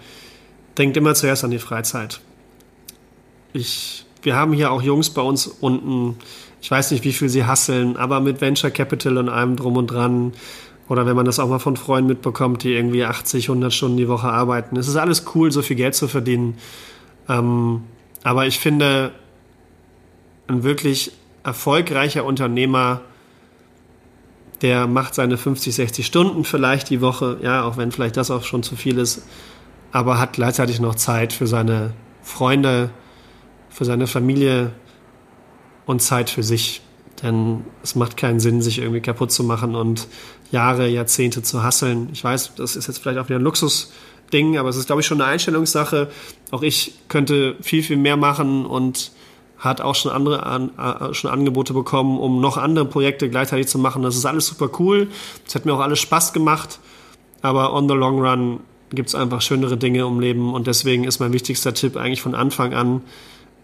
denkt 0.78 0.98
immer 0.98 1.16
zuerst 1.16 1.44
an 1.44 1.52
die 1.52 1.60
Freizeit. 1.60 2.20
Ich, 3.54 4.06
wir 4.24 4.36
haben 4.36 4.54
hier 4.54 4.72
auch 4.72 4.82
Jungs 4.82 5.12
bei 5.12 5.22
uns 5.22 5.48
unten, 5.48 6.18
ich 6.62 6.70
weiß 6.70 6.92
nicht, 6.92 7.04
wie 7.04 7.14
viel 7.14 7.30
sie 7.30 7.46
hasseln, 7.46 7.96
aber 7.96 8.20
mit 8.20 8.42
Venture 8.42 8.72
Capital 8.72 9.18
und 9.18 9.30
allem 9.30 9.56
drum 9.56 9.78
und 9.78 9.88
dran 9.88 10.34
oder 10.88 11.06
wenn 11.06 11.16
man 11.16 11.26
das 11.26 11.40
auch 11.40 11.48
mal 11.48 11.60
von 11.60 11.78
Freunden 11.78 12.10
mitbekommt, 12.10 12.64
die 12.64 12.74
irgendwie 12.74 13.06
80, 13.06 13.50
100 13.50 13.74
Stunden 13.74 13.98
die 13.98 14.08
Woche 14.08 14.28
arbeiten. 14.28 14.78
Es 14.78 14.88
ist 14.88 14.98
alles 14.98 15.26
cool, 15.34 15.52
so 15.52 15.62
viel 15.62 15.76
Geld 15.76 15.96
zu 15.96 16.08
verdienen. 16.08 16.58
Ähm, 17.28 17.84
aber 18.24 18.46
ich 18.46 18.60
finde, 18.60 19.12
ein 20.48 20.64
wirklich 20.64 21.12
erfolgreicher 21.46 22.26
Unternehmer, 22.26 23.02
der 24.62 24.88
macht 24.88 25.14
seine 25.14 25.38
50, 25.38 25.76
60 25.76 26.06
Stunden 26.06 26.44
vielleicht 26.44 26.90
die 26.90 27.02
Woche, 27.02 27.38
ja, 27.42 27.64
auch 27.64 27.78
wenn 27.78 27.92
vielleicht 27.92 28.18
das 28.18 28.32
auch 28.32 28.44
schon 28.44 28.64
zu 28.64 28.76
viel 28.76 28.98
ist, 28.98 29.22
aber 29.92 30.18
hat 30.18 30.34
gleichzeitig 30.34 30.80
noch 30.80 30.96
Zeit 30.96 31.34
für 31.34 31.46
seine 31.46 31.94
Freunde, 32.24 32.90
für 33.70 33.86
seine 33.86 34.08
Familie 34.08 34.72
und 35.86 36.02
Zeit 36.02 36.32
für 36.32 36.42
sich. 36.42 36.82
Denn 37.22 37.64
es 37.84 37.96
macht 37.96 38.18
keinen 38.18 38.40
Sinn, 38.40 38.62
sich 38.62 38.80
irgendwie 38.80 39.02
kaputt 39.02 39.32
zu 39.32 39.44
machen 39.44 39.76
und 39.76 40.08
Jahre, 40.52 40.88
Jahrzehnte 40.88 41.44
zu 41.44 41.64
hasseln. 41.64 42.10
Ich 42.12 42.24
weiß, 42.24 42.56
das 42.56 42.76
ist 42.76 42.88
jetzt 42.88 42.98
vielleicht 42.98 43.20
auch 43.20 43.30
wieder 43.30 43.40
ein 43.40 43.44
Luxusding, 43.44 44.58
aber 44.58 44.70
es 44.70 44.78
ist, 44.78 44.88
glaube 44.88 45.02
ich, 45.02 45.08
schon 45.08 45.22
eine 45.22 45.32
Einstellungssache. 45.32 46.10
Auch 46.52 46.64
ich 46.64 46.96
könnte 47.08 47.56
viel, 47.62 47.84
viel 47.84 47.98
mehr 47.98 48.18
machen 48.18 48.66
und 48.66 49.12
hat 49.58 49.82
auch 49.82 49.96
schon 49.96 50.12
andere 50.12 50.46
an, 50.46 50.72
äh, 50.78 51.14
schon 51.14 51.32
Angebote 51.32 51.74
bekommen, 51.74 52.20
um 52.20 52.42
noch 52.42 52.58
andere 52.58 52.86
Projekte 52.86 53.30
gleichzeitig 53.30 53.68
zu 53.68 53.80
machen. 53.80 54.04
Das 54.04 54.16
ist 54.16 54.26
alles 54.26 54.48
super 54.48 54.70
cool. 54.80 55.08
Das 55.46 55.56
hat 55.56 55.66
mir 55.66 55.74
auch 55.74 55.80
alles 55.80 56.00
Spaß 56.00 56.34
gemacht. 56.34 56.80
Aber 57.42 57.74
on 57.74 57.88
the 57.88 57.96
long 57.96 58.20
run 58.20 58.60
gibt 58.92 59.10
es 59.10 59.16
einfach 59.16 59.42
schönere 59.42 59.78
Dinge 59.78 60.02
im 60.02 60.20
Leben 60.20 60.54
und 60.54 60.68
deswegen 60.68 61.04
ist 61.04 61.20
mein 61.20 61.34
wichtigster 61.34 61.74
Tipp 61.74 61.98
eigentlich 61.98 62.22
von 62.22 62.36
Anfang 62.36 62.74
an, 62.74 63.02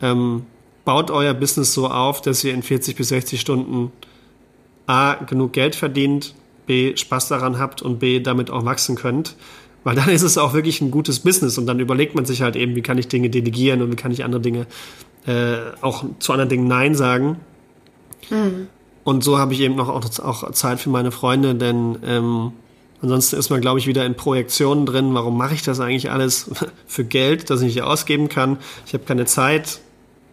ähm, 0.01 0.45
baut 0.85 1.11
euer 1.11 1.33
Business 1.33 1.73
so 1.73 1.87
auf, 1.87 2.21
dass 2.21 2.43
ihr 2.43 2.53
in 2.53 2.63
40 2.63 2.95
bis 2.95 3.09
60 3.09 3.39
Stunden 3.39 3.91
A, 4.87 5.13
genug 5.13 5.53
Geld 5.53 5.75
verdient, 5.75 6.33
B, 6.65 6.95
Spaß 6.95 7.27
daran 7.29 7.59
habt 7.59 7.81
und 7.81 7.99
B, 7.99 8.19
damit 8.19 8.49
auch 8.49 8.65
wachsen 8.65 8.95
könnt. 8.95 9.35
Weil 9.83 9.95
dann 9.95 10.09
ist 10.09 10.21
es 10.21 10.37
auch 10.37 10.53
wirklich 10.53 10.81
ein 10.81 10.91
gutes 10.91 11.19
Business 11.19 11.57
und 11.57 11.65
dann 11.65 11.79
überlegt 11.79 12.13
man 12.13 12.25
sich 12.25 12.41
halt 12.41 12.55
eben, 12.55 12.75
wie 12.75 12.81
kann 12.81 12.97
ich 12.97 13.07
Dinge 13.07 13.29
delegieren 13.29 13.81
und 13.81 13.91
wie 13.91 13.95
kann 13.95 14.11
ich 14.11 14.23
andere 14.23 14.41
Dinge 14.41 14.67
äh, 15.25 15.57
auch 15.81 16.03
zu 16.19 16.31
anderen 16.31 16.49
Dingen 16.49 16.67
Nein 16.67 16.95
sagen. 16.95 17.39
Mhm. 18.29 18.67
Und 19.03 19.23
so 19.23 19.37
habe 19.37 19.53
ich 19.53 19.61
eben 19.61 19.75
noch 19.75 19.89
auch, 19.89 20.19
auch, 20.19 20.51
Zeit 20.51 20.79
für 20.79 20.89
meine 20.89 21.11
Freunde, 21.11 21.55
denn 21.55 21.97
ähm, 22.05 22.51
ansonsten 23.01 23.37
ist 23.37 23.49
man, 23.49 23.61
glaube 23.61 23.79
ich, 23.79 23.87
wieder 23.87 24.05
in 24.05 24.15
Projektionen 24.15 24.85
drin. 24.85 25.13
Warum 25.13 25.37
mache 25.37 25.53
ich 25.53 25.63
das 25.63 25.79
eigentlich 25.79 26.11
alles 26.11 26.51
für 26.87 27.03
Geld, 27.03 27.49
das 27.49 27.61
ich 27.61 27.75
nicht 27.75 27.83
ausgeben 27.83 28.29
kann? 28.29 28.57
Ich 28.85 28.93
habe 28.93 29.03
keine 29.03 29.25
Zeit, 29.25 29.79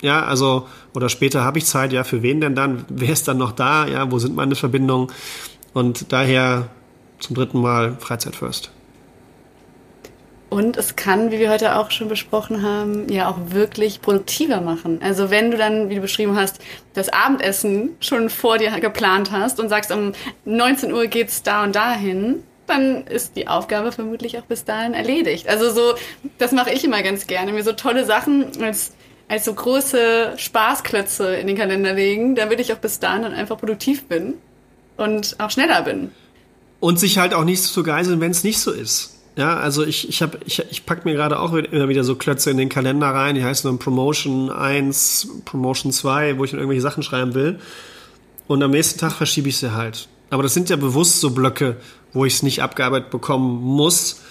Ja, 0.02 0.24
also, 0.24 0.66
oder 0.94 1.08
später 1.08 1.44
habe 1.44 1.58
ich 1.58 1.64
Zeit, 1.64 1.92
ja, 1.92 2.04
für 2.04 2.22
wen 2.22 2.40
denn 2.40 2.54
dann? 2.54 2.84
Wer 2.88 3.10
ist 3.10 3.26
dann 3.26 3.38
noch 3.38 3.52
da? 3.52 3.86
Ja, 3.86 4.10
wo 4.10 4.18
sind 4.18 4.36
meine 4.36 4.54
Verbindungen? 4.54 5.08
Und 5.72 6.12
daher 6.12 6.68
zum 7.20 7.36
dritten 7.36 7.60
Mal 7.60 7.96
Freizeit 7.98 8.36
first. 8.36 8.70
Und 10.50 10.78
es 10.78 10.96
kann, 10.96 11.30
wie 11.30 11.38
wir 11.38 11.50
heute 11.50 11.76
auch 11.76 11.90
schon 11.90 12.08
besprochen 12.08 12.62
haben, 12.62 13.10
ja 13.10 13.28
auch 13.28 13.36
wirklich 13.50 14.00
produktiver 14.00 14.62
machen. 14.62 15.00
Also 15.02 15.30
wenn 15.30 15.50
du 15.50 15.58
dann, 15.58 15.90
wie 15.90 15.96
du 15.96 16.00
beschrieben 16.00 16.36
hast, 16.36 16.60
das 16.94 17.10
Abendessen 17.10 17.90
schon 18.00 18.30
vor 18.30 18.56
dir 18.56 18.70
geplant 18.80 19.30
hast 19.30 19.60
und 19.60 19.68
sagst, 19.68 19.92
um 19.92 20.12
19 20.46 20.92
Uhr 20.92 21.06
geht's 21.06 21.42
da 21.42 21.64
und 21.64 21.76
dahin, 21.76 22.42
dann 22.66 23.06
ist 23.06 23.36
die 23.36 23.48
Aufgabe 23.48 23.92
vermutlich 23.92 24.38
auch 24.38 24.42
bis 24.42 24.64
dahin 24.64 24.94
erledigt. 24.94 25.48
Also 25.48 25.70
so, 25.70 25.94
das 26.38 26.52
mache 26.52 26.70
ich 26.70 26.84
immer 26.84 27.02
ganz 27.02 27.26
gerne, 27.26 27.52
mir 27.52 27.62
so 27.62 27.72
tolle 27.72 28.04
Sachen 28.04 28.62
als 28.62 28.92
als 29.28 29.44
so 29.44 29.52
große 29.52 30.34
Spaßklötze 30.36 31.34
in 31.36 31.46
den 31.46 31.56
Kalender 31.56 31.92
legen, 31.92 32.34
damit 32.34 32.60
ich 32.60 32.72
auch 32.72 32.78
bis 32.78 32.98
dahin 32.98 33.22
dann 33.22 33.34
einfach 33.34 33.58
produktiv 33.58 34.06
bin 34.06 34.34
und 34.96 35.36
auch 35.38 35.50
schneller 35.50 35.82
bin. 35.82 36.12
Und 36.80 36.98
sich 36.98 37.18
halt 37.18 37.34
auch 37.34 37.44
nicht 37.44 37.62
zu 37.62 37.82
geiseln, 37.82 38.20
wenn 38.20 38.30
es 38.30 38.42
nicht 38.42 38.58
so 38.58 38.72
ist. 38.72 39.17
Ja, 39.38 39.56
also 39.56 39.84
ich, 39.84 40.08
ich, 40.08 40.20
hab, 40.20 40.36
ich, 40.46 40.60
ich 40.68 40.84
pack 40.84 41.04
mir 41.04 41.14
gerade 41.14 41.38
auch 41.38 41.52
immer 41.52 41.88
wieder 41.88 42.02
so 42.02 42.16
Klötze 42.16 42.50
in 42.50 42.56
den 42.56 42.68
Kalender 42.68 43.06
rein, 43.06 43.36
die 43.36 43.44
heißen 43.44 43.70
dann 43.70 43.78
Promotion 43.78 44.50
1, 44.50 45.28
Promotion 45.44 45.92
2, 45.92 46.38
wo 46.38 46.44
ich 46.44 46.50
dann 46.50 46.58
irgendwelche 46.58 46.82
Sachen 46.82 47.04
schreiben 47.04 47.34
will. 47.34 47.60
Und 48.48 48.64
am 48.64 48.72
nächsten 48.72 48.98
Tag 48.98 49.12
verschiebe 49.12 49.48
ich 49.48 49.56
sie 49.58 49.74
halt. 49.74 50.08
Aber 50.30 50.42
das 50.42 50.54
sind 50.54 50.70
ja 50.70 50.76
bewusst 50.76 51.20
so 51.20 51.30
Blöcke, 51.30 51.76
wo 52.12 52.24
ich 52.24 52.34
es 52.34 52.42
nicht 52.42 52.64
abgearbeitet 52.64 53.10
bekommen 53.10 53.62
muss. 53.62 54.22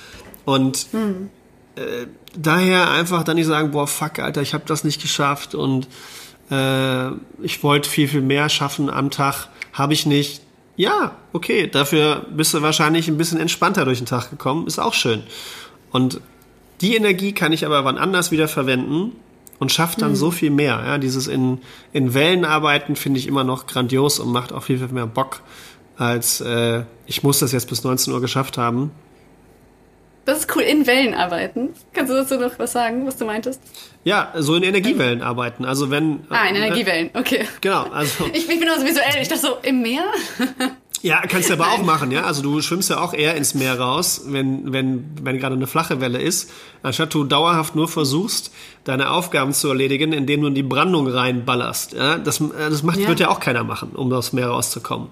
Und 0.44 0.88
hm. 0.92 1.30
äh, 1.78 2.08
daher 2.38 2.92
einfach 2.92 3.24
dann 3.24 3.38
nicht 3.38 3.48
sagen, 3.48 3.72
boah, 3.72 3.88
fuck, 3.88 4.20
Alter, 4.20 4.42
ich 4.42 4.54
habe 4.54 4.66
das 4.68 4.84
nicht 4.84 5.02
geschafft 5.02 5.56
und 5.56 5.88
äh, 6.52 7.12
ich 7.42 7.64
wollte 7.64 7.90
viel, 7.90 8.10
viel 8.10 8.22
mehr 8.22 8.50
schaffen 8.50 8.90
am 8.90 9.10
Tag, 9.10 9.48
habe 9.72 9.94
ich 9.94 10.06
nicht. 10.06 10.42
Ja, 10.78 11.18
okay, 11.34 11.68
dafür 11.68 12.26
bist 12.30 12.54
du 12.54 12.62
wahrscheinlich 12.62 13.08
ein 13.08 13.18
bisschen 13.18 13.40
entspannter 13.40 13.84
durch 13.84 13.98
den 13.98 14.06
Tag 14.06 14.30
gekommen, 14.30 14.68
ist 14.68 14.80
auch 14.80 14.94
schön. 14.94 15.24
Und 15.92 16.22
die 16.82 16.96
Energie 16.96 17.34
kann 17.34 17.52
ich 17.52 17.66
aber 17.66 17.84
wann 17.84 17.98
anders 17.98 18.30
wieder 18.30 18.48
verwenden 18.48 19.14
und 19.58 19.72
schafft 19.72 20.04
dann 20.04 20.12
mhm. 20.12 20.16
so 20.16 20.30
viel 20.30 20.52
mehr. 20.52 20.84
Ja, 20.86 20.98
dieses 21.00 21.28
in, 21.28 21.60
in 21.94 22.14
Wellen 22.14 22.46
arbeiten 22.46 22.96
finde 22.96 23.20
ich 23.20 23.28
immer 23.28 23.44
noch 23.44 23.66
grandios 23.66 24.20
und 24.20 24.32
macht 24.32 24.54
auch 24.54 24.64
viel, 24.64 24.78
viel 24.78 24.90
mehr 24.90 25.08
Bock, 25.08 25.42
als 25.98 26.42
äh, 26.42 26.84
ich 27.08 27.24
muss 27.24 27.40
das 27.40 27.52
jetzt 27.52 27.70
bis 27.70 27.84
19 27.84 28.14
Uhr 28.14 28.22
geschafft 28.22 28.60
haben. 28.60 28.92
Das 30.28 30.40
ist 30.40 30.54
cool, 30.54 30.64
in 30.64 30.86
Wellen 30.86 31.14
arbeiten. 31.14 31.70
Kannst 31.94 32.12
du 32.12 32.18
dazu 32.18 32.36
noch 32.36 32.60
was 32.60 32.74
sagen, 32.74 33.08
was 33.08 33.16
du 33.16 33.24
meintest? 33.24 33.62
Ja, 34.04 34.34
so 34.36 34.56
in 34.56 34.64
Energiewellen 34.64 35.22
arbeiten. 35.22 35.64
Also 35.64 35.90
wenn. 35.90 36.20
Ah, 36.28 36.50
in 36.50 36.56
äh, 36.56 36.66
Energiewellen, 36.66 37.12
okay. 37.14 37.48
Genau, 37.62 37.84
also. 37.84 38.26
Ich, 38.34 38.50
ich 38.50 38.60
bin 38.60 38.68
auch 38.68 38.76
so 38.76 38.86
visuell, 38.86 39.22
ich 39.22 39.30
dachte 39.30 39.42
so, 39.42 39.58
im 39.64 39.82
Meer? 39.82 40.04
Ja, 41.02 41.22
kannst 41.28 41.50
du 41.50 41.54
aber 41.54 41.72
auch 41.72 41.84
machen, 41.84 42.12
ja. 42.12 42.24
Also 42.24 42.42
du 42.42 42.62
schwimmst 42.62 42.90
ja 42.90 43.00
auch 43.00 43.14
eher 43.14 43.36
ins 43.36 43.54
Meer 43.54 43.80
raus, 43.80 44.22
wenn, 44.26 44.74
wenn, 44.74 45.06
wenn 45.22 45.38
gerade 45.38 45.56
eine 45.56 45.68
flache 45.68 46.02
Welle 46.02 46.20
ist, 46.20 46.50
anstatt 46.84 47.14
du 47.14 47.24
dauerhaft 47.24 47.76
nur 47.76 47.88
versuchst, 47.88 48.52
deine 48.84 49.12
Aufgaben 49.12 49.54
zu 49.54 49.68
erledigen, 49.70 50.14
indem 50.14 50.42
du 50.42 50.48
in 50.48 50.56
die 50.56 50.64
Brandung 50.64 51.08
reinballerst. 51.08 51.94
Ja, 51.94 52.18
das, 52.18 52.42
das 52.58 52.84
macht, 52.84 53.00
ja. 53.00 53.08
wird 53.08 53.20
ja 53.20 53.30
auch 53.30 53.40
keiner 53.40 53.64
machen, 53.64 53.92
um 53.94 54.12
aus 54.12 54.34
Meer 54.34 54.48
rauszukommen. 54.48 55.10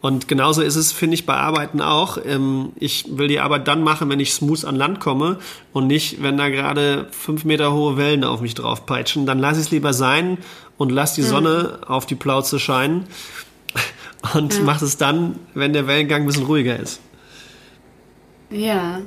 Und 0.00 0.28
genauso 0.28 0.60
ist 0.60 0.76
es, 0.76 0.92
finde 0.92 1.14
ich, 1.14 1.24
bei 1.24 1.34
Arbeiten 1.34 1.80
auch. 1.80 2.18
Ähm, 2.22 2.72
ich 2.76 3.06
will 3.16 3.26
die 3.26 3.40
Arbeit 3.40 3.66
dann 3.66 3.82
machen, 3.82 4.10
wenn 4.10 4.20
ich 4.20 4.34
smooth 4.34 4.66
an 4.66 4.76
Land 4.76 5.00
komme 5.00 5.38
und 5.72 5.86
nicht, 5.86 6.22
wenn 6.22 6.36
da 6.36 6.50
gerade 6.50 7.06
fünf 7.10 7.46
Meter 7.46 7.72
hohe 7.72 7.96
Wellen 7.96 8.22
auf 8.22 8.42
mich 8.42 8.54
drauf 8.54 8.84
peitschen. 8.84 9.24
Dann 9.24 9.38
lass 9.38 9.56
ich 9.56 9.64
es 9.64 9.70
lieber 9.70 9.94
sein 9.94 10.36
und 10.76 10.92
lass 10.92 11.14
die 11.14 11.22
mhm. 11.22 11.26
Sonne 11.26 11.78
auf 11.86 12.04
die 12.04 12.16
Plauze 12.16 12.58
scheinen 12.60 13.06
und 14.34 14.54
ja. 14.54 14.62
mach 14.62 14.80
es 14.82 14.96
dann, 14.96 15.38
wenn 15.54 15.72
der 15.72 15.86
Wellengang 15.86 16.22
ein 16.22 16.26
bisschen 16.26 16.46
ruhiger 16.46 16.78
ist. 16.78 17.00
Ja, 18.50 19.00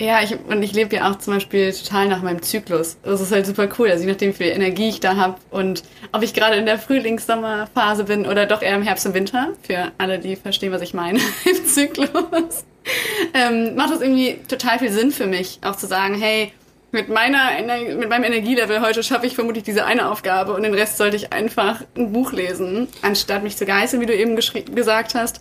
ja, 0.00 0.22
ich, 0.22 0.34
und 0.48 0.62
ich 0.62 0.72
lebe 0.72 0.96
ja 0.96 1.10
auch 1.10 1.18
zum 1.18 1.34
Beispiel 1.34 1.74
total 1.74 2.08
nach 2.08 2.22
meinem 2.22 2.40
Zyklus. 2.40 2.96
Das 3.02 3.20
ist 3.20 3.32
halt 3.32 3.44
super 3.44 3.68
cool. 3.78 3.90
Also 3.90 4.04
je 4.04 4.10
nachdem, 4.10 4.30
wie 4.30 4.36
viel 4.44 4.46
Energie 4.46 4.88
ich 4.88 5.00
da 5.00 5.16
habe 5.16 5.36
und 5.50 5.82
ob 6.12 6.22
ich 6.22 6.32
gerade 6.32 6.56
in 6.56 6.64
der 6.64 6.78
Frühlings-Sommerphase 6.78 8.04
bin 8.04 8.24
oder 8.24 8.46
doch 8.46 8.62
eher 8.62 8.76
im 8.76 8.82
Herbst 8.82 9.04
und 9.04 9.12
Winter, 9.12 9.48
für 9.62 9.92
alle, 9.98 10.18
die 10.18 10.36
verstehen, 10.36 10.72
was 10.72 10.80
ich 10.80 10.94
meine 10.94 11.18
im 11.44 11.66
Zyklus, 11.66 12.64
ähm, 13.34 13.74
macht 13.74 13.92
das 13.92 14.00
irgendwie 14.00 14.38
total 14.48 14.78
viel 14.78 14.90
Sinn 14.90 15.10
für 15.10 15.26
mich, 15.26 15.58
auch 15.62 15.76
zu 15.76 15.86
sagen, 15.86 16.14
hey, 16.18 16.50
mit 16.92 17.08
meiner 17.08 17.50
mit 17.96 18.08
meinem 18.08 18.24
Energielevel 18.24 18.80
heute 18.80 19.02
schaffe 19.02 19.26
ich 19.26 19.34
vermutlich 19.34 19.64
diese 19.64 19.84
eine 19.84 20.10
Aufgabe 20.10 20.54
und 20.54 20.62
den 20.62 20.74
Rest 20.74 20.96
sollte 20.96 21.16
ich 21.16 21.32
einfach 21.32 21.82
ein 21.96 22.12
Buch 22.12 22.32
lesen, 22.32 22.88
anstatt 23.02 23.42
mich 23.42 23.56
zu 23.56 23.66
geißeln, 23.66 24.02
wie 24.02 24.06
du 24.06 24.14
eben 24.14 24.36
gesagt 24.36 25.14
hast. 25.14 25.40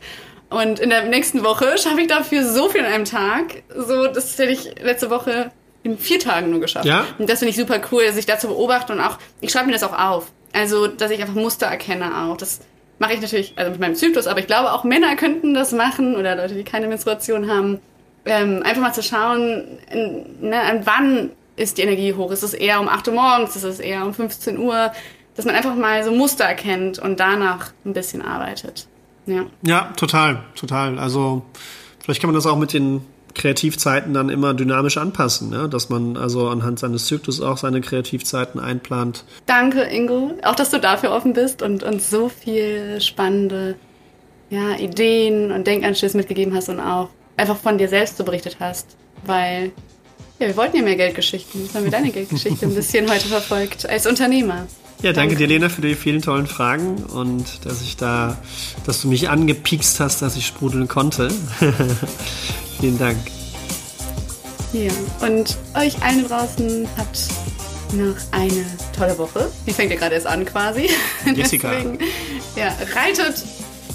Und 0.50 0.80
in 0.80 0.90
der 0.90 1.04
nächsten 1.04 1.44
Woche 1.44 1.78
schaffe 1.78 2.02
ich 2.02 2.08
dafür 2.08 2.44
so 2.44 2.70
viel 2.70 2.82
in 2.82 2.88
einem 2.88 3.06
Tag. 3.06 3.64
So, 3.76 4.08
das 4.08 4.38
hätte 4.38 4.52
ich 4.52 4.82
letzte 4.82 5.10
Woche 5.10 5.52
in 5.84 5.98
vier 5.98 6.20
Tagen 6.20 6.50
nur 6.50 6.60
geschafft. 6.60 6.86
Ja? 6.86 7.06
Und 7.20 7.30
das 7.30 7.40
finde 7.40 7.52
ich 7.52 7.58
super 7.58 7.80
cool, 7.92 8.06
dass 8.06 8.18
ich 8.18 8.26
dazu 8.26 8.48
beobachte 8.48 8.94
und 8.94 9.00
auch, 9.00 9.18
ich 9.42 9.52
schreibe 9.52 9.68
mir 9.68 9.74
das 9.74 9.84
auch 9.84 9.98
auf. 9.98 10.32
Also, 10.54 10.88
dass 10.88 11.12
ich 11.12 11.22
einfach 11.22 11.36
Muster 11.36 11.68
erkenne 11.68 12.24
auch. 12.24 12.38
Das 12.38 12.62
mache 12.98 13.14
ich 13.14 13.22
natürlich, 13.22 13.54
also 13.56 13.72
mit 13.72 13.80
meinem 13.80 13.96
Zyklus, 13.96 14.28
aber 14.28 14.40
ich 14.40 14.48
glaube 14.48 14.74
auch 14.74 14.84
Männer 14.84 15.16
könnten 15.16 15.54
das 15.54 15.72
machen 15.72 16.16
oder 16.16 16.36
Leute, 16.36 16.56
die 16.56 16.64
keine 16.64 16.88
Menstruation 16.88 17.50
haben. 17.50 17.80
Ähm, 18.30 18.62
einfach 18.64 18.82
mal 18.82 18.94
zu 18.94 19.02
schauen, 19.02 19.64
ne, 20.40 20.62
an 20.62 20.86
wann 20.86 21.32
ist 21.56 21.80
die 21.80 21.82
Energie 21.82 22.14
hoch? 22.14 22.32
Ist 22.32 22.44
es 22.44 22.54
eher 22.54 22.80
um 22.80 22.88
8 22.88 23.08
Uhr 23.08 23.16
morgens? 23.16 23.56
Ist 23.56 23.64
es 23.64 23.80
eher 23.80 24.06
um 24.06 24.14
15 24.14 24.60
Uhr? 24.60 24.92
Dass 25.36 25.46
man 25.46 25.56
einfach 25.56 25.76
mal 25.76 26.04
so 26.04 26.12
Muster 26.12 26.46
erkennt 26.46 27.00
und 27.00 27.20
danach 27.20 27.72
ein 27.86 27.94
bisschen 27.94 28.22
arbeitet. 28.22 28.88
Ja. 29.26 29.46
ja, 29.64 29.94
total, 29.96 30.44
total. 30.56 31.00
Also 31.00 31.44
vielleicht 32.04 32.22
kann 32.22 32.30
man 32.30 32.36
das 32.36 32.46
auch 32.46 32.58
mit 32.58 32.72
den 32.74 33.02
Kreativzeiten 33.34 34.14
dann 34.14 34.30
immer 34.30 34.54
dynamisch 34.54 34.98
anpassen, 34.98 35.50
ne? 35.50 35.68
dass 35.68 35.90
man 35.90 36.16
also 36.18 36.50
anhand 36.50 36.80
seines 36.80 37.06
Zyklus 37.06 37.42
auch 37.42 37.58
seine 37.58 37.82
Kreativzeiten 37.82 38.60
einplant. 38.60 39.24
Danke, 39.46 39.82
Ingo. 39.84 40.34
Auch, 40.44 40.56
dass 40.56 40.70
du 40.70 40.80
dafür 40.80 41.12
offen 41.12 41.34
bist 41.34 41.62
und 41.62 41.84
uns 41.84 42.10
so 42.10 42.30
viel 42.30 43.02
spannende 43.02 43.76
ja, 44.50 44.76
Ideen 44.78 45.52
und 45.52 45.66
Denkanstöße 45.66 46.18
mitgegeben 46.18 46.56
hast 46.56 46.70
und 46.70 46.80
auch 46.80 47.10
einfach 47.40 47.58
von 47.58 47.78
dir 47.78 47.88
selbst 47.88 48.18
so 48.18 48.24
berichtet 48.24 48.58
hast. 48.60 48.96
Weil 49.26 49.72
ja, 50.40 50.48
wir 50.48 50.56
wollten 50.56 50.78
ja 50.78 50.84
mehr 50.84 50.96
Geldgeschichten. 50.96 51.64
Jetzt 51.64 51.76
haben 51.76 51.84
wir 51.84 51.92
deine 51.92 52.12
Geldgeschichte 52.12 52.66
ein 52.66 52.76
bisschen 52.76 53.10
heute 53.12 53.28
verfolgt 53.28 53.90
als 53.90 54.08
Unternehmer. 54.08 54.68
Ja, 55.02 55.14
danke, 55.14 55.36
danke, 55.36 55.36
dir, 55.38 55.48
Lena, 55.48 55.70
für 55.70 55.82
die 55.82 55.96
vielen 55.96 56.22
tollen 56.22 56.46
Fragen 56.46 57.04
und 57.04 57.66
dass 57.66 57.82
ich 57.82 57.96
da, 57.96 58.38
dass 58.86 59.02
du 59.02 59.08
mich 59.08 59.30
angepiekst 59.30 60.00
hast, 60.02 60.22
dass 60.22 60.36
ich 60.36 60.46
sprudeln 60.46 60.90
konnte. 60.90 61.30
vielen 62.82 62.98
Dank. 62.98 63.18
Ja, 64.74 64.92
und 65.26 65.58
euch 65.76 66.02
allen 66.04 66.28
draußen 66.28 66.88
habt 66.98 67.30
noch 67.94 68.16
eine 68.32 68.66
tolleChe. 68.96 69.50
Die 69.66 69.74
fängt 69.74 69.92
ja 69.92 69.98
gerade 69.98 70.16
erst 70.16 70.28
an 70.28 70.46
quasi. 70.46 70.90
Jessica. 71.34 71.72
Deswegen, 71.76 72.00
ja, 72.56 72.76
reitet 72.94 73.44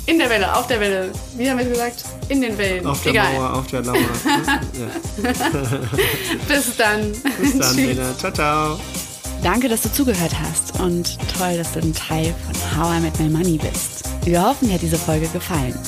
in 0.06 0.18
der 0.18 0.28
Welle, 0.28 0.54
auf 0.54 0.66
der 0.66 0.80
Welle. 0.80 1.10
Wie 1.36 1.48
haben 1.48 1.58
wir 1.58 1.64
gesagt? 1.64 2.04
In 2.28 2.40
den 2.40 2.56
Wellen. 2.58 2.86
Auf 2.86 3.02
der 3.02 3.12
Egal. 3.12 3.32
Mauer, 3.34 3.54
auf 3.54 3.66
der 3.66 3.82
Lauer. 3.82 3.96
Bis 6.48 6.76
dann. 6.76 7.12
Bis 7.40 7.58
dann, 7.58 7.76
Lena. 7.76 8.16
Ciao, 8.18 8.32
ciao. 8.32 8.80
Danke, 9.42 9.68
dass 9.68 9.82
du 9.82 9.92
zugehört 9.92 10.32
hast 10.40 10.78
und 10.80 11.18
toll, 11.36 11.56
dass 11.56 11.72
du 11.72 11.80
ein 11.80 11.94
Teil 11.94 12.34
von 12.46 12.78
How 12.78 12.96
I 12.98 13.00
Met 13.00 13.18
My 13.20 13.28
Money 13.28 13.58
bist. 13.58 14.04
Wir 14.24 14.42
hoffen, 14.42 14.68
dir 14.68 14.74
hat 14.74 14.82
diese 14.82 14.98
Folge 14.98 15.28
gefallen. 15.28 15.78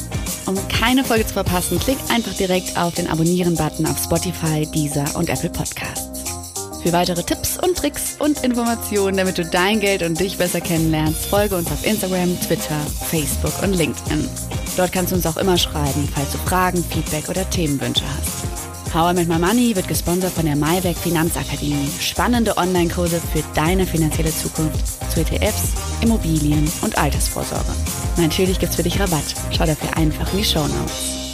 Um 0.46 0.56
keine 0.68 1.02
Folge 1.02 1.26
zu 1.26 1.32
verpassen, 1.32 1.78
klick 1.80 1.98
einfach 2.08 2.34
direkt 2.34 2.76
auf 2.78 2.94
den 2.94 3.08
Abonnieren-Button 3.08 3.86
auf 3.86 3.98
Spotify, 3.98 4.66
Deezer 4.66 5.04
und 5.16 5.28
Apple 5.28 5.50
Podcasts. 5.50 6.15
Für 6.86 6.92
weitere 6.92 7.24
Tipps 7.24 7.58
und 7.58 7.76
Tricks 7.76 8.14
und 8.20 8.44
Informationen, 8.44 9.16
damit 9.16 9.38
du 9.38 9.44
dein 9.44 9.80
Geld 9.80 10.04
und 10.04 10.20
dich 10.20 10.38
besser 10.38 10.60
kennenlernst, 10.60 11.26
folge 11.26 11.56
uns 11.56 11.68
auf 11.72 11.84
Instagram, 11.84 12.40
Twitter, 12.40 12.78
Facebook 13.10 13.60
und 13.60 13.72
LinkedIn. 13.72 14.28
Dort 14.76 14.92
kannst 14.92 15.10
du 15.10 15.16
uns 15.16 15.26
auch 15.26 15.36
immer 15.36 15.58
schreiben, 15.58 16.08
falls 16.14 16.30
du 16.30 16.38
Fragen, 16.38 16.84
Feedback 16.84 17.28
oder 17.28 17.50
Themenwünsche 17.50 18.04
hast. 18.16 18.94
How 18.94 19.10
I 19.10 19.24
My 19.24 19.36
Money 19.36 19.74
wird 19.74 19.88
gesponsert 19.88 20.32
von 20.32 20.46
der 20.46 20.54
Maiwerk 20.54 20.96
Finanzakademie. 20.96 21.90
Spannende 21.98 22.56
Online-Kurse 22.56 23.20
für 23.32 23.42
deine 23.56 23.84
finanzielle 23.84 24.30
Zukunft 24.30 25.10
zu 25.10 25.22
ETFs, 25.22 25.72
Immobilien 26.02 26.70
und 26.82 26.96
Altersvorsorge. 26.96 27.74
Natürlich 28.16 28.60
gibt's 28.60 28.76
für 28.76 28.84
dich 28.84 29.00
Rabatt. 29.00 29.34
Schau 29.50 29.66
dafür 29.66 29.96
einfach 29.96 30.30
in 30.30 30.38
die 30.38 30.44
Show 30.44 30.68
Notes. 30.68 31.25